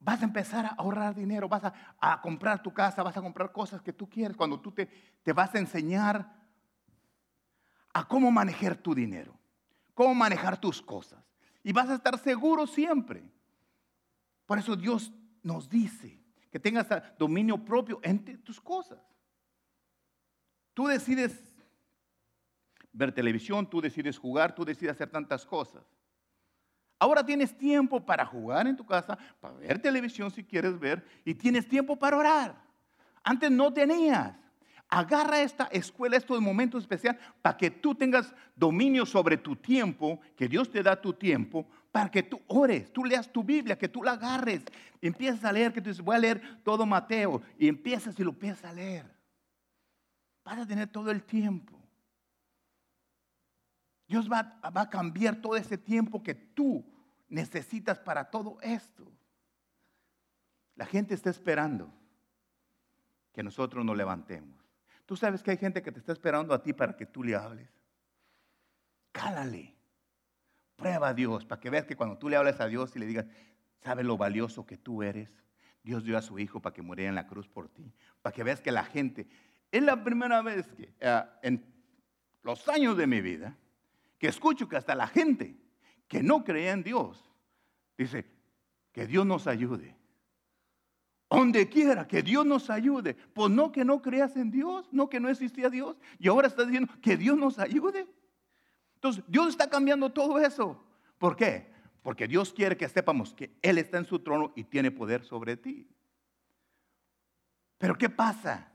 vas 0.00 0.20
a 0.22 0.24
empezar 0.24 0.66
a 0.66 0.70
ahorrar 0.70 1.14
dinero, 1.14 1.48
vas 1.48 1.62
a, 1.64 2.20
comprar 2.20 2.62
tu 2.62 2.72
casa, 2.72 3.02
vas 3.02 3.16
a 3.16 3.22
comprar 3.22 3.52
cosas 3.52 3.82
que 3.82 3.92
tú 3.92 4.08
quieres, 4.08 4.36
cuando 4.36 4.58
tú 4.58 4.72
te, 4.72 4.86
te 5.22 5.32
vas 5.32 5.54
a 5.54 5.58
enseñar 5.58 6.34
a 7.92 8.08
cómo 8.08 8.30
manejar 8.30 8.76
tu 8.76 8.94
dinero, 8.94 9.38
cómo 9.94 10.14
manejar 10.14 10.58
tus 10.58 10.80
cosas. 10.80 11.22
Y 11.62 11.72
vas 11.72 11.90
a 11.90 11.94
estar 11.94 12.18
seguro 12.18 12.66
siempre. 12.66 13.30
Por 14.46 14.58
eso 14.58 14.74
Dios 14.74 15.12
nos 15.42 15.68
dice, 15.68 16.20
que 16.50 16.58
tengas 16.58 16.88
dominio 17.18 17.64
propio 17.64 18.00
entre 18.02 18.36
tus 18.38 18.60
cosas. 18.60 18.98
Tú 20.74 20.86
decides 20.86 21.40
ver 22.92 23.12
televisión, 23.12 23.68
tú 23.68 23.80
decides 23.80 24.18
jugar, 24.18 24.54
tú 24.54 24.64
decides 24.64 24.92
hacer 24.92 25.10
tantas 25.10 25.46
cosas. 25.46 25.84
Ahora 27.00 27.24
tienes 27.24 27.56
tiempo 27.56 27.98
para 27.98 28.26
jugar 28.26 28.66
en 28.66 28.76
tu 28.76 28.84
casa, 28.84 29.18
para 29.40 29.54
ver 29.54 29.80
televisión 29.80 30.30
si 30.30 30.44
quieres 30.44 30.78
ver, 30.78 31.02
y 31.24 31.32
tienes 31.34 31.66
tiempo 31.66 31.96
para 31.96 32.18
orar. 32.18 32.54
Antes 33.24 33.50
no 33.50 33.72
tenías. 33.72 34.36
Agarra 34.86 35.40
esta 35.40 35.64
escuela, 35.72 36.18
estos 36.18 36.38
momentos 36.42 36.82
especiales, 36.82 37.18
para 37.40 37.56
que 37.56 37.70
tú 37.70 37.94
tengas 37.94 38.34
dominio 38.54 39.06
sobre 39.06 39.38
tu 39.38 39.56
tiempo, 39.56 40.20
que 40.36 40.46
Dios 40.46 40.70
te 40.70 40.82
da 40.82 41.00
tu 41.00 41.14
tiempo, 41.14 41.66
para 41.90 42.10
que 42.10 42.22
tú 42.22 42.38
ores, 42.48 42.92
tú 42.92 43.02
leas 43.02 43.32
tu 43.32 43.42
Biblia, 43.42 43.78
que 43.78 43.88
tú 43.88 44.02
la 44.02 44.12
agarres, 44.12 44.62
empiezas 45.00 45.42
a 45.46 45.52
leer, 45.52 45.72
que 45.72 45.80
tú 45.80 45.88
dices, 45.88 46.04
voy 46.04 46.16
a 46.16 46.18
leer 46.18 46.62
todo 46.62 46.84
Mateo, 46.84 47.40
y 47.58 47.66
empiezas 47.66 48.18
y 48.20 48.24
lo 48.24 48.30
empiezas 48.30 48.64
a 48.64 48.74
leer. 48.74 49.06
Vas 50.44 50.58
a 50.58 50.66
tener 50.66 50.88
todo 50.88 51.10
el 51.10 51.22
tiempo. 51.22 51.79
Dios 54.10 54.28
va, 54.28 54.58
a 54.60 54.90
cambiar 54.90 55.36
todo 55.36 55.54
ese 55.56 55.78
tiempo 55.78 56.20
que 56.20 56.34
tú 56.34 56.84
necesitas 57.28 58.00
para 58.00 58.28
todo 58.28 58.58
esto. 58.60 59.06
La 60.74 60.84
gente 60.84 61.14
está 61.14 61.30
esperando 61.30 61.94
que 63.32 63.44
nosotros 63.44 63.84
nos 63.84 63.96
levantemos. 63.96 64.58
Tú 65.06 65.14
sabes 65.14 65.44
que 65.44 65.52
hay 65.52 65.58
gente 65.58 65.80
que 65.80 65.92
te 65.92 66.00
está 66.00 66.10
esperando 66.10 66.52
a 66.52 66.60
ti 66.60 66.72
para 66.72 66.96
que 66.96 67.06
tú 67.06 67.22
le 67.22 67.36
hables. 67.36 67.70
Cálale. 69.12 69.76
Prueba 70.74 71.10
a 71.10 71.14
Dios 71.14 71.44
para 71.44 71.60
que 71.60 71.70
veas 71.70 71.86
que 71.86 71.94
cuando 71.94 72.18
tú 72.18 72.28
le 72.28 72.34
hables 72.34 72.60
a 72.60 72.66
Dios 72.66 72.96
y 72.96 72.98
le 72.98 73.06
digas, 73.06 73.26
¿sabes 73.78 74.04
lo 74.04 74.16
valioso 74.16 74.66
que 74.66 74.76
tú 74.76 75.04
eres? 75.04 75.30
Dios 75.84 76.02
dio 76.02 76.18
a 76.18 76.22
su 76.22 76.36
hijo 76.40 76.60
para 76.60 76.74
que 76.74 76.82
muriera 76.82 77.10
en 77.10 77.14
la 77.14 77.28
cruz 77.28 77.46
por 77.46 77.68
ti. 77.68 77.94
Para 78.22 78.34
que 78.34 78.42
veas 78.42 78.60
que 78.60 78.72
la 78.72 78.82
gente, 78.82 79.28
es 79.70 79.84
la 79.84 80.02
primera 80.02 80.42
vez 80.42 80.66
que 80.72 80.92
eh, 80.98 81.24
en 81.42 81.64
los 82.42 82.68
años 82.68 82.96
de 82.96 83.06
mi 83.06 83.20
vida, 83.20 83.56
que 84.20 84.28
escucho 84.28 84.68
que 84.68 84.76
hasta 84.76 84.94
la 84.94 85.06
gente 85.06 85.56
que 86.06 86.22
no 86.22 86.44
creía 86.44 86.72
en 86.72 86.82
Dios, 86.82 87.32
dice, 87.96 88.26
que 88.92 89.06
Dios 89.06 89.24
nos 89.24 89.46
ayude. 89.46 89.96
Donde 91.30 91.68
quiera, 91.70 92.06
que 92.06 92.22
Dios 92.22 92.44
nos 92.44 92.68
ayude. 92.68 93.14
Pues 93.14 93.50
no 93.50 93.72
que 93.72 93.82
no 93.82 94.02
creas 94.02 94.36
en 94.36 94.50
Dios, 94.50 94.86
no 94.92 95.08
que 95.08 95.20
no 95.20 95.30
existía 95.30 95.70
Dios. 95.70 95.96
Y 96.18 96.28
ahora 96.28 96.48
está 96.48 96.64
diciendo 96.64 96.92
que 97.00 97.16
Dios 97.16 97.38
nos 97.38 97.58
ayude. 97.58 98.06
Entonces, 98.96 99.24
Dios 99.26 99.48
está 99.48 99.70
cambiando 99.70 100.10
todo 100.10 100.38
eso. 100.38 100.84
¿Por 101.16 101.34
qué? 101.34 101.72
Porque 102.02 102.28
Dios 102.28 102.52
quiere 102.52 102.76
que 102.76 102.88
sepamos 102.90 103.32
que 103.32 103.56
Él 103.62 103.78
está 103.78 103.96
en 103.96 104.04
su 104.04 104.18
trono 104.18 104.52
y 104.54 104.64
tiene 104.64 104.90
poder 104.90 105.24
sobre 105.24 105.56
ti. 105.56 105.88
Pero 107.78 107.96
¿qué 107.96 108.10
pasa? 108.10 108.70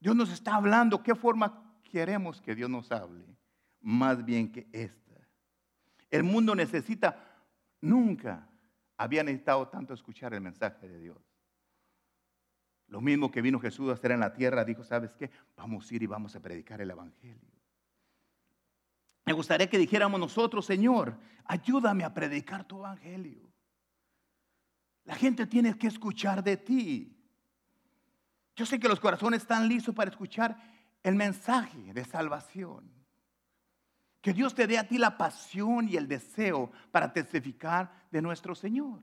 Dios 0.00 0.16
nos 0.16 0.32
está 0.32 0.56
hablando. 0.56 1.04
¿Qué 1.04 1.14
forma 1.14 1.78
queremos 1.84 2.40
que 2.42 2.56
Dios 2.56 2.68
nos 2.68 2.90
hable? 2.90 3.36
Más 3.86 4.24
bien 4.24 4.50
que 4.50 4.66
esta. 4.72 5.14
El 6.10 6.24
mundo 6.24 6.56
necesita, 6.56 7.24
nunca 7.80 8.48
había 8.96 9.22
necesitado 9.22 9.68
tanto 9.68 9.94
escuchar 9.94 10.34
el 10.34 10.40
mensaje 10.40 10.88
de 10.88 10.98
Dios. 10.98 11.18
Lo 12.88 13.00
mismo 13.00 13.30
que 13.30 13.40
vino 13.40 13.60
Jesús 13.60 13.88
a 13.88 13.92
hacer 13.92 14.10
en 14.10 14.18
la 14.18 14.32
tierra, 14.32 14.64
dijo, 14.64 14.82
¿sabes 14.82 15.14
qué? 15.14 15.30
Vamos 15.56 15.88
a 15.88 15.94
ir 15.94 16.02
y 16.02 16.06
vamos 16.06 16.34
a 16.34 16.40
predicar 16.40 16.80
el 16.80 16.90
Evangelio. 16.90 17.52
Me 19.24 19.32
gustaría 19.32 19.70
que 19.70 19.78
dijéramos 19.78 20.18
nosotros, 20.18 20.66
Señor, 20.66 21.16
ayúdame 21.44 22.02
a 22.02 22.12
predicar 22.12 22.64
tu 22.64 22.78
Evangelio. 22.78 23.48
La 25.04 25.14
gente 25.14 25.46
tiene 25.46 25.78
que 25.78 25.86
escuchar 25.86 26.42
de 26.42 26.56
ti. 26.56 27.16
Yo 28.56 28.66
sé 28.66 28.80
que 28.80 28.88
los 28.88 28.98
corazones 28.98 29.42
están 29.42 29.68
listos 29.68 29.94
para 29.94 30.10
escuchar 30.10 30.56
el 31.04 31.14
mensaje 31.14 31.94
de 31.94 32.04
salvación. 32.04 32.96
Que 34.26 34.32
Dios 34.32 34.56
te 34.56 34.66
dé 34.66 34.76
a 34.76 34.88
ti 34.88 34.98
la 34.98 35.16
pasión 35.16 35.88
y 35.88 35.94
el 35.94 36.08
deseo 36.08 36.72
para 36.90 37.12
testificar 37.12 38.08
de 38.10 38.20
nuestro 38.20 38.56
Señor. 38.56 38.98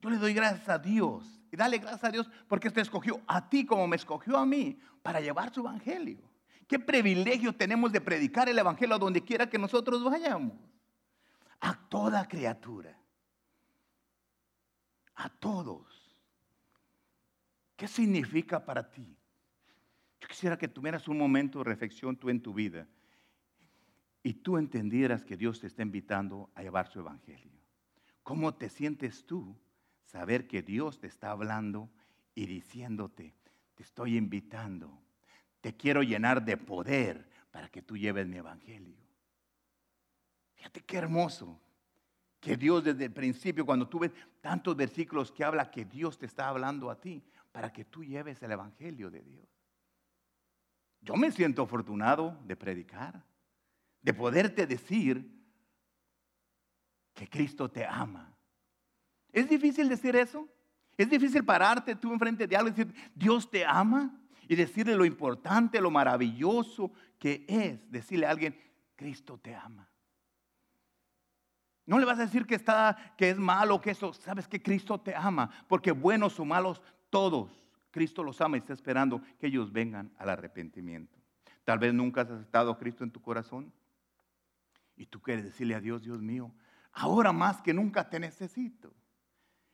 Yo 0.00 0.08
le 0.08 0.18
doy 0.18 0.34
gracias 0.34 0.68
a 0.68 0.78
Dios 0.78 1.24
y 1.50 1.56
dale 1.56 1.78
gracias 1.78 2.04
a 2.04 2.12
Dios 2.12 2.30
porque 2.46 2.70
te 2.70 2.80
escogió 2.80 3.20
a 3.26 3.48
ti 3.48 3.66
como 3.66 3.88
me 3.88 3.96
escogió 3.96 4.38
a 4.38 4.46
mí 4.46 4.78
para 5.02 5.20
llevar 5.20 5.52
su 5.52 5.62
evangelio. 5.62 6.20
Qué 6.68 6.78
privilegio 6.78 7.56
tenemos 7.56 7.90
de 7.90 8.00
predicar 8.00 8.48
el 8.48 8.56
evangelio 8.56 8.94
a 8.94 9.00
donde 9.00 9.24
quiera 9.24 9.50
que 9.50 9.58
nosotros 9.58 10.04
vayamos. 10.04 10.56
A 11.58 11.74
toda 11.74 12.28
criatura. 12.28 12.96
A 15.16 15.28
todos. 15.28 16.16
¿Qué 17.74 17.88
significa 17.88 18.64
para 18.64 18.88
ti? 18.88 19.18
Yo 20.20 20.28
quisiera 20.28 20.56
que 20.56 20.68
tuvieras 20.68 21.08
un 21.08 21.18
momento 21.18 21.58
de 21.58 21.64
reflexión 21.64 22.16
tú 22.16 22.30
en 22.30 22.40
tu 22.40 22.54
vida 22.54 22.86
y 24.26 24.34
tú 24.34 24.58
entendieras 24.58 25.22
que 25.22 25.36
Dios 25.36 25.60
te 25.60 25.68
está 25.68 25.82
invitando 25.82 26.50
a 26.56 26.62
llevar 26.64 26.88
su 26.88 26.98
evangelio. 26.98 27.60
¿Cómo 28.24 28.56
te 28.56 28.68
sientes 28.68 29.24
tú 29.24 29.56
saber 30.02 30.48
que 30.48 30.62
Dios 30.62 30.98
te 30.98 31.06
está 31.06 31.30
hablando 31.30 31.88
y 32.34 32.46
diciéndote, 32.46 33.36
te 33.76 33.84
estoy 33.84 34.16
invitando, 34.16 35.00
te 35.60 35.76
quiero 35.76 36.02
llenar 36.02 36.44
de 36.44 36.56
poder 36.56 37.28
para 37.52 37.68
que 37.68 37.82
tú 37.82 37.96
lleves 37.96 38.26
mi 38.26 38.38
evangelio? 38.38 38.96
Fíjate 40.56 40.80
qué 40.80 40.96
hermoso 40.96 41.60
que 42.40 42.56
Dios 42.56 42.82
desde 42.82 43.04
el 43.04 43.12
principio, 43.12 43.64
cuando 43.64 43.88
tú 43.88 44.00
ves 44.00 44.10
tantos 44.40 44.74
versículos 44.74 45.30
que 45.30 45.44
habla 45.44 45.70
que 45.70 45.84
Dios 45.84 46.18
te 46.18 46.26
está 46.26 46.48
hablando 46.48 46.90
a 46.90 47.00
ti 47.00 47.22
para 47.52 47.72
que 47.72 47.84
tú 47.84 48.02
lleves 48.02 48.42
el 48.42 48.50
evangelio 48.50 49.08
de 49.08 49.22
Dios. 49.22 49.46
Yo 51.00 51.14
me 51.14 51.30
siento 51.30 51.62
afortunado 51.62 52.36
de 52.44 52.56
predicar 52.56 53.24
de 54.06 54.14
poderte 54.14 54.68
decir 54.68 55.28
que 57.12 57.28
Cristo 57.28 57.68
te 57.68 57.84
ama. 57.84 58.32
¿Es 59.32 59.48
difícil 59.48 59.88
decir 59.88 60.14
eso? 60.14 60.48
¿Es 60.96 61.10
difícil 61.10 61.44
pararte 61.44 61.96
tú 61.96 62.12
enfrente 62.12 62.46
de 62.46 62.56
alguien 62.56 62.72
y 62.72 62.84
decir, 62.84 63.10
Dios 63.16 63.50
te 63.50 63.66
ama? 63.66 64.16
Y 64.46 64.54
decirle 64.54 64.94
lo 64.94 65.04
importante, 65.04 65.80
lo 65.80 65.90
maravilloso 65.90 66.92
que 67.18 67.44
es 67.48 67.90
decirle 67.90 68.26
a 68.26 68.30
alguien, 68.30 68.56
Cristo 68.94 69.38
te 69.38 69.56
ama. 69.56 69.90
No 71.84 71.98
le 71.98 72.04
vas 72.04 72.20
a 72.20 72.26
decir 72.26 72.46
que, 72.46 72.54
está, 72.54 73.12
que 73.18 73.30
es 73.30 73.38
malo, 73.38 73.80
que 73.80 73.90
eso, 73.90 74.12
sabes 74.12 74.46
que 74.46 74.62
Cristo 74.62 75.00
te 75.00 75.16
ama, 75.16 75.50
porque 75.66 75.90
buenos 75.90 76.38
o 76.38 76.44
malos 76.44 76.80
todos, 77.10 77.50
Cristo 77.90 78.22
los 78.22 78.40
ama 78.40 78.56
y 78.56 78.60
está 78.60 78.72
esperando 78.72 79.20
que 79.40 79.48
ellos 79.48 79.72
vengan 79.72 80.12
al 80.16 80.28
arrepentimiento. 80.28 81.18
Tal 81.64 81.80
vez 81.80 81.92
nunca 81.92 82.20
has 82.20 82.30
aceptado 82.30 82.70
a 82.70 82.78
Cristo 82.78 83.02
en 83.02 83.10
tu 83.10 83.20
corazón. 83.20 83.72
Y 84.96 85.06
tú 85.06 85.20
quieres 85.20 85.44
decirle 85.44 85.74
a 85.74 85.80
Dios, 85.80 86.02
Dios 86.02 86.20
mío, 86.22 86.52
ahora 86.92 87.32
más 87.32 87.60
que 87.60 87.74
nunca 87.74 88.08
te 88.08 88.18
necesito. 88.18 88.94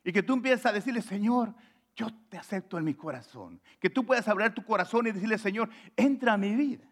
Y 0.05 0.13
que 0.13 0.23
tú 0.23 0.33
empiezas 0.33 0.67
a 0.67 0.73
decirle, 0.73 1.01
Señor, 1.01 1.55
yo 1.95 2.09
te 2.29 2.37
acepto 2.37 2.77
en 2.79 2.85
mi 2.85 2.95
corazón. 2.95 3.61
Que 3.79 3.91
tú 3.91 4.05
puedas 4.05 4.27
abrir 4.27 4.53
tu 4.53 4.65
corazón 4.65 5.07
y 5.07 5.13
decirle, 5.13 5.39
Señor, 5.39 5.71
entra 5.97 6.33
a 6.33 6.39
mi 6.39 6.55
vida. 6.55 6.89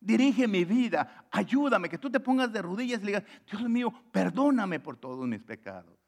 Dirige 0.00 0.46
mi 0.46 0.64
vida, 0.64 1.26
ayúdame, 1.30 1.88
que 1.88 1.98
tú 1.98 2.08
te 2.10 2.20
pongas 2.20 2.52
de 2.52 2.62
rodillas 2.62 3.00
y 3.00 3.04
le 3.04 3.06
digas, 3.08 3.24
Dios 3.50 3.68
mío, 3.68 3.92
perdóname 4.12 4.78
por 4.78 4.96
todos 4.96 5.26
mis 5.26 5.42
pecados. 5.42 5.98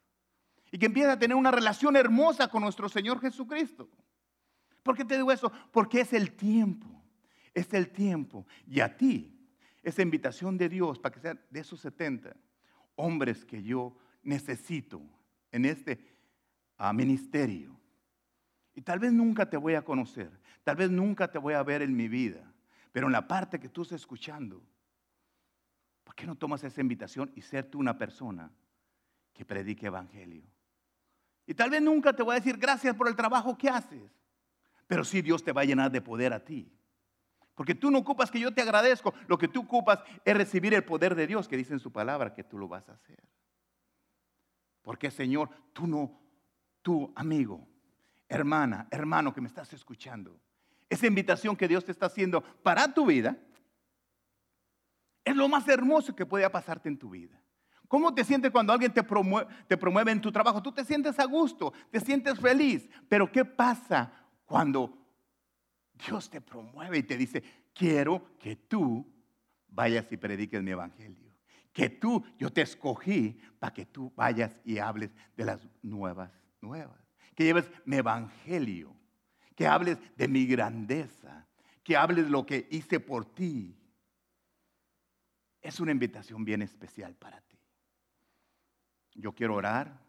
Y 0.71 0.77
que 0.77 0.85
empieces 0.85 1.11
a 1.11 1.19
tener 1.19 1.35
una 1.35 1.51
relación 1.51 1.97
hermosa 1.97 2.47
con 2.47 2.63
nuestro 2.63 2.87
Señor 2.87 3.19
Jesucristo. 3.19 3.89
¿Por 4.83 4.95
qué 4.95 5.03
te 5.03 5.17
digo 5.17 5.31
eso? 5.31 5.51
Porque 5.71 6.01
es 6.01 6.13
el 6.13 6.31
tiempo, 6.31 6.87
es 7.53 7.73
el 7.73 7.89
tiempo. 7.89 8.45
Y 8.65 8.79
a 8.79 8.95
ti 8.95 9.40
esa 9.83 10.01
invitación 10.01 10.57
de 10.57 10.69
Dios 10.69 10.99
para 10.99 11.13
que 11.13 11.19
sean 11.19 11.39
de 11.49 11.59
esos 11.59 11.79
70 11.81 12.35
hombres 12.95 13.45
que 13.45 13.61
yo 13.63 13.95
necesito 14.21 15.01
en 15.51 15.65
este 15.65 16.05
ah, 16.77 16.93
ministerio. 16.93 17.79
Y 18.73 18.81
tal 18.81 18.99
vez 18.99 19.11
nunca 19.11 19.49
te 19.49 19.57
voy 19.57 19.75
a 19.75 19.83
conocer, 19.83 20.31
tal 20.63 20.75
vez 20.75 20.89
nunca 20.89 21.29
te 21.29 21.39
voy 21.39 21.53
a 21.53 21.63
ver 21.63 21.81
en 21.81 21.95
mi 21.95 22.07
vida, 22.07 22.53
pero 22.91 23.07
en 23.07 23.13
la 23.13 23.27
parte 23.27 23.59
que 23.59 23.69
tú 23.69 23.81
estás 23.81 24.01
escuchando, 24.01 24.61
¿por 26.03 26.15
qué 26.15 26.25
no 26.25 26.35
tomas 26.35 26.63
esa 26.63 26.81
invitación 26.81 27.31
y 27.35 27.41
ser 27.41 27.65
tú 27.69 27.79
una 27.79 27.97
persona 27.97 28.51
que 29.33 29.43
predique 29.43 29.87
evangelio? 29.87 30.43
Y 31.47 31.53
tal 31.53 31.69
vez 31.69 31.81
nunca 31.81 32.13
te 32.13 32.23
voy 32.23 32.33
a 32.33 32.39
decir 32.39 32.57
gracias 32.57 32.95
por 32.95 33.07
el 33.07 33.15
trabajo 33.15 33.57
que 33.57 33.67
haces, 33.67 34.11
pero 34.87 35.03
sí 35.03 35.21
Dios 35.21 35.43
te 35.43 35.51
va 35.51 35.61
a 35.61 35.65
llenar 35.65 35.91
de 35.91 36.01
poder 36.01 36.33
a 36.33 36.43
ti 36.43 36.71
porque 37.61 37.75
tú 37.75 37.91
no 37.91 37.99
ocupas 37.99 38.31
que 38.31 38.39
yo 38.39 38.51
te 38.51 38.63
agradezco. 38.63 39.13
Lo 39.27 39.37
que 39.37 39.47
tú 39.47 39.61
ocupas 39.61 39.99
es 40.25 40.35
recibir 40.35 40.73
el 40.73 40.83
poder 40.83 41.13
de 41.13 41.27
Dios 41.27 41.47
que 41.47 41.55
dice 41.55 41.73
en 41.73 41.79
su 41.79 41.91
palabra 41.91 42.33
que 42.33 42.43
tú 42.43 42.57
lo 42.57 42.67
vas 42.67 42.89
a 42.89 42.93
hacer. 42.93 43.23
Porque 44.81 45.11
Señor, 45.11 45.47
tú 45.71 45.85
no, 45.85 46.19
tú 46.81 47.13
amigo, 47.15 47.67
hermana, 48.27 48.87
hermano 48.89 49.31
que 49.31 49.41
me 49.41 49.47
estás 49.47 49.71
escuchando, 49.73 50.39
esa 50.89 51.05
invitación 51.05 51.55
que 51.55 51.67
Dios 51.67 51.85
te 51.85 51.91
está 51.91 52.07
haciendo 52.07 52.41
para 52.41 52.91
tu 52.91 53.05
vida 53.05 53.37
es 55.23 55.35
lo 55.35 55.47
más 55.47 55.67
hermoso 55.67 56.15
que 56.15 56.25
puede 56.25 56.49
pasarte 56.49 56.89
en 56.89 56.97
tu 56.97 57.11
vida. 57.11 57.39
¿Cómo 57.87 58.11
te 58.11 58.23
sientes 58.23 58.49
cuando 58.49 58.73
alguien 58.73 58.91
te 58.91 59.03
promueve, 59.03 59.53
te 59.67 59.77
promueve 59.77 60.11
en 60.11 60.21
tu 60.21 60.31
trabajo? 60.31 60.63
Tú 60.63 60.71
te 60.71 60.83
sientes 60.83 61.19
a 61.19 61.25
gusto, 61.25 61.73
te 61.91 61.99
sientes 61.99 62.39
feliz. 62.39 62.89
Pero 63.07 63.31
¿qué 63.31 63.45
pasa 63.45 64.11
cuando 64.45 65.00
Dios 66.05 66.29
te 66.29 66.41
promueve 66.41 66.97
y 66.97 67.03
te 67.03 67.17
dice, 67.17 67.43
quiero 67.73 68.37
que 68.37 68.55
tú 68.55 69.05
vayas 69.67 70.11
y 70.11 70.17
prediques 70.17 70.61
mi 70.61 70.71
evangelio. 70.71 71.31
Que 71.71 71.89
tú, 71.89 72.23
yo 72.37 72.51
te 72.51 72.61
escogí 72.61 73.39
para 73.59 73.73
que 73.73 73.85
tú 73.85 74.11
vayas 74.15 74.59
y 74.65 74.77
hables 74.77 75.11
de 75.37 75.45
las 75.45 75.67
nuevas, 75.81 76.31
nuevas. 76.59 76.99
Que 77.35 77.45
lleves 77.45 77.71
mi 77.85 77.97
evangelio. 77.97 78.95
Que 79.55 79.67
hables 79.67 79.97
de 80.17 80.27
mi 80.27 80.45
grandeza. 80.45 81.47
Que 81.83 81.95
hables 81.95 82.29
lo 82.29 82.45
que 82.45 82.67
hice 82.71 82.99
por 82.99 83.25
ti. 83.25 83.77
Es 85.61 85.79
una 85.79 85.91
invitación 85.91 86.43
bien 86.43 86.61
especial 86.61 87.15
para 87.15 87.39
ti. 87.41 87.57
Yo 89.13 89.33
quiero 89.33 89.55
orar. 89.55 90.01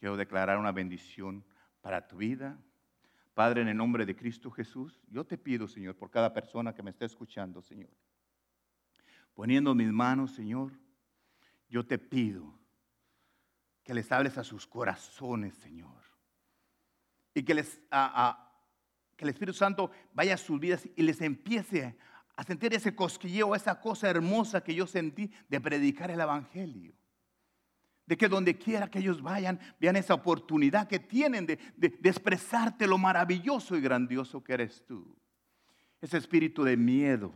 Quiero 0.00 0.16
declarar 0.16 0.58
una 0.58 0.72
bendición 0.72 1.44
para 1.82 2.08
tu 2.08 2.16
vida 2.16 2.58
Padre, 3.40 3.62
en 3.62 3.68
el 3.68 3.76
nombre 3.78 4.04
de 4.04 4.14
Cristo 4.14 4.50
Jesús, 4.50 5.00
yo 5.08 5.24
te 5.24 5.38
pido, 5.38 5.66
Señor, 5.66 5.96
por 5.96 6.10
cada 6.10 6.30
persona 6.30 6.74
que 6.74 6.82
me 6.82 6.90
está 6.90 7.06
escuchando, 7.06 7.62
Señor. 7.62 7.88
Poniendo 9.32 9.74
mis 9.74 9.90
manos, 9.90 10.32
Señor, 10.32 10.78
yo 11.66 11.86
te 11.86 11.96
pido 11.96 12.52
que 13.82 13.94
les 13.94 14.12
hables 14.12 14.36
a 14.36 14.44
sus 14.44 14.66
corazones, 14.66 15.54
Señor. 15.54 16.02
Y 17.32 17.42
que, 17.42 17.54
les, 17.54 17.80
que 19.16 19.24
el 19.24 19.30
Espíritu 19.30 19.56
Santo 19.56 19.90
vaya 20.12 20.34
a 20.34 20.36
sus 20.36 20.60
vidas 20.60 20.86
y 20.94 21.02
les 21.02 21.22
empiece 21.22 21.96
a 22.36 22.44
sentir 22.44 22.74
ese 22.74 22.94
cosquilleo, 22.94 23.54
esa 23.54 23.80
cosa 23.80 24.10
hermosa 24.10 24.62
que 24.62 24.74
yo 24.74 24.86
sentí 24.86 25.32
de 25.48 25.62
predicar 25.62 26.10
el 26.10 26.20
Evangelio 26.20 26.99
de 28.10 28.16
que 28.16 28.28
donde 28.28 28.58
quiera 28.58 28.90
que 28.90 28.98
ellos 28.98 29.22
vayan, 29.22 29.60
vean 29.78 29.94
esa 29.94 30.14
oportunidad 30.14 30.88
que 30.88 30.98
tienen 30.98 31.46
de, 31.46 31.60
expresarte 32.02 32.88
lo 32.88 32.98
maravilloso 32.98 33.76
y 33.76 33.80
grandioso 33.80 34.42
que 34.42 34.52
eres 34.52 34.84
tú. 34.84 35.16
Ese 36.00 36.18
espíritu 36.18 36.64
de 36.64 36.76
miedo 36.76 37.32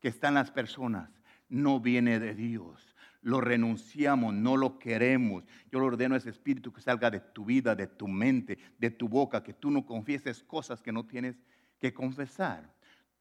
que 0.00 0.08
está 0.08 0.26
en 0.26 0.34
las 0.34 0.50
personas 0.50 1.08
no 1.48 1.78
viene 1.78 2.18
de 2.18 2.34
Dios. 2.34 2.96
Lo 3.22 3.40
renunciamos, 3.40 4.34
no 4.34 4.56
lo 4.56 4.80
queremos. 4.80 5.44
Yo 5.70 5.78
lo 5.78 5.86
ordeno 5.86 6.16
a 6.16 6.18
ese 6.18 6.30
espíritu 6.30 6.72
que 6.72 6.80
salga 6.80 7.08
de 7.08 7.20
tu 7.20 7.44
vida, 7.44 7.76
de 7.76 7.86
tu 7.86 8.08
mente, 8.08 8.58
de 8.78 8.90
tu 8.90 9.08
boca, 9.08 9.44
que 9.44 9.52
tú 9.52 9.70
no 9.70 9.86
confieses 9.86 10.42
cosas 10.42 10.82
que 10.82 10.90
no 10.90 11.06
tienes 11.06 11.36
que 11.78 11.94
confesar. 11.94 12.74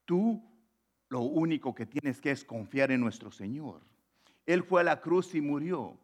Tú 0.03 0.43
lo 1.09 1.19
único 1.21 1.75
que 1.75 1.85
tienes 1.85 2.19
que 2.19 2.31
es 2.31 2.43
confiar 2.43 2.91
en 2.91 3.01
nuestro 3.01 3.29
Señor. 3.29 3.81
Él 4.47 4.63
fue 4.63 4.81
a 4.81 4.83
la 4.83 4.99
cruz 4.99 5.35
y 5.35 5.41
murió 5.41 5.99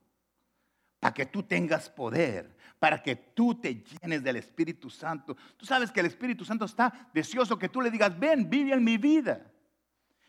para 1.01 1.15
que 1.15 1.25
tú 1.25 1.41
tengas 1.41 1.89
poder, 1.89 2.55
para 2.77 3.01
que 3.01 3.15
tú 3.15 3.55
te 3.55 3.83
llenes 3.83 4.23
del 4.23 4.35
Espíritu 4.35 4.87
Santo. 4.87 5.35
Tú 5.57 5.65
sabes 5.65 5.91
que 5.91 5.99
el 5.99 6.05
Espíritu 6.05 6.45
Santo 6.45 6.65
está 6.65 7.09
deseoso 7.11 7.57
que 7.57 7.69
tú 7.69 7.81
le 7.81 7.89
digas, 7.89 8.17
ven, 8.17 8.47
vive 8.47 8.71
en 8.71 8.83
mi 8.83 8.97
vida. 8.99 9.51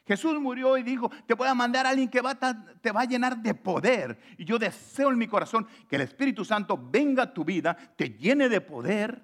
Jesús 0.06 0.40
murió 0.40 0.78
y 0.78 0.82
dijo, 0.82 1.10
te 1.26 1.34
voy 1.34 1.46
a 1.46 1.54
mandar 1.54 1.84
a 1.84 1.90
alguien 1.90 2.08
que 2.08 2.22
te 2.80 2.90
va 2.90 3.02
a 3.02 3.04
llenar 3.04 3.36
de 3.36 3.54
poder. 3.54 4.18
Y 4.38 4.46
yo 4.46 4.58
deseo 4.58 5.10
en 5.10 5.18
mi 5.18 5.28
corazón 5.28 5.68
que 5.90 5.96
el 5.96 6.02
Espíritu 6.02 6.42
Santo 6.42 6.80
venga 6.90 7.24
a 7.24 7.34
tu 7.34 7.44
vida, 7.44 7.76
te 7.94 8.08
llene 8.08 8.48
de 8.48 8.62
poder, 8.62 9.22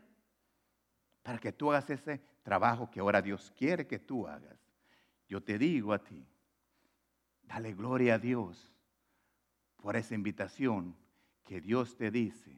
para 1.23 1.39
que 1.39 1.53
tú 1.53 1.71
hagas 1.71 1.89
ese 1.89 2.21
trabajo 2.43 2.91
que 2.91 3.01
ahora 3.01 3.23
Dios 3.23 3.55
quiere 3.57 3.87
que 3.87 3.99
tú 3.99 4.29
hagas. 4.29 4.59
Yo 5.27 5.43
te 5.43 5.57
digo 5.57 5.95
a 5.95 6.05
ti, 6.05 6.27
dale 7.43 7.73
gloria 7.73 8.17
a 8.17 8.19
Dios 8.19 8.71
por 9.79 9.97
esa 9.97 10.15
invitación 10.15 10.95
que 11.49 11.63
Dios 11.63 11.97
te 11.97 12.11
dice 12.11 12.55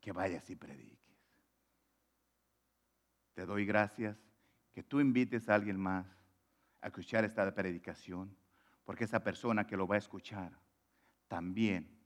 que 0.00 0.10
vayas 0.10 0.50
y 0.50 0.56
prediques. 0.56 0.98
Te 3.32 3.46
doy 3.46 3.64
gracias 3.64 4.18
que 4.72 4.82
tú 4.82 4.98
invites 4.98 5.48
a 5.48 5.54
alguien 5.54 5.78
más 5.78 6.04
a 6.80 6.88
escuchar 6.88 7.24
esta 7.24 7.54
predicación, 7.54 8.36
porque 8.84 9.04
esa 9.04 9.22
persona 9.22 9.68
que 9.68 9.76
lo 9.76 9.86
va 9.86 9.94
a 9.94 9.98
escuchar 9.98 10.58
también 11.28 11.96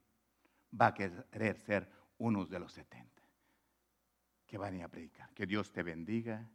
va 0.78 0.88
a 0.88 0.94
querer 0.94 1.56
ser 1.56 1.90
uno 2.18 2.44
de 2.44 2.58
los 2.58 2.72
70 2.74 3.22
que 4.46 4.58
van 4.58 4.82
a 4.82 4.88
predicar. 4.88 5.32
Que 5.32 5.46
Dios 5.46 5.72
te 5.72 5.82
bendiga 5.82 6.46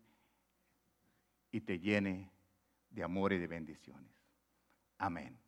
y 1.50 1.62
te 1.62 1.80
llene 1.80 2.32
de 2.92 3.04
amor 3.04 3.34
y 3.34 3.40
de 3.40 3.48
bendiciones. 3.48 4.14
Amén. 5.00 5.45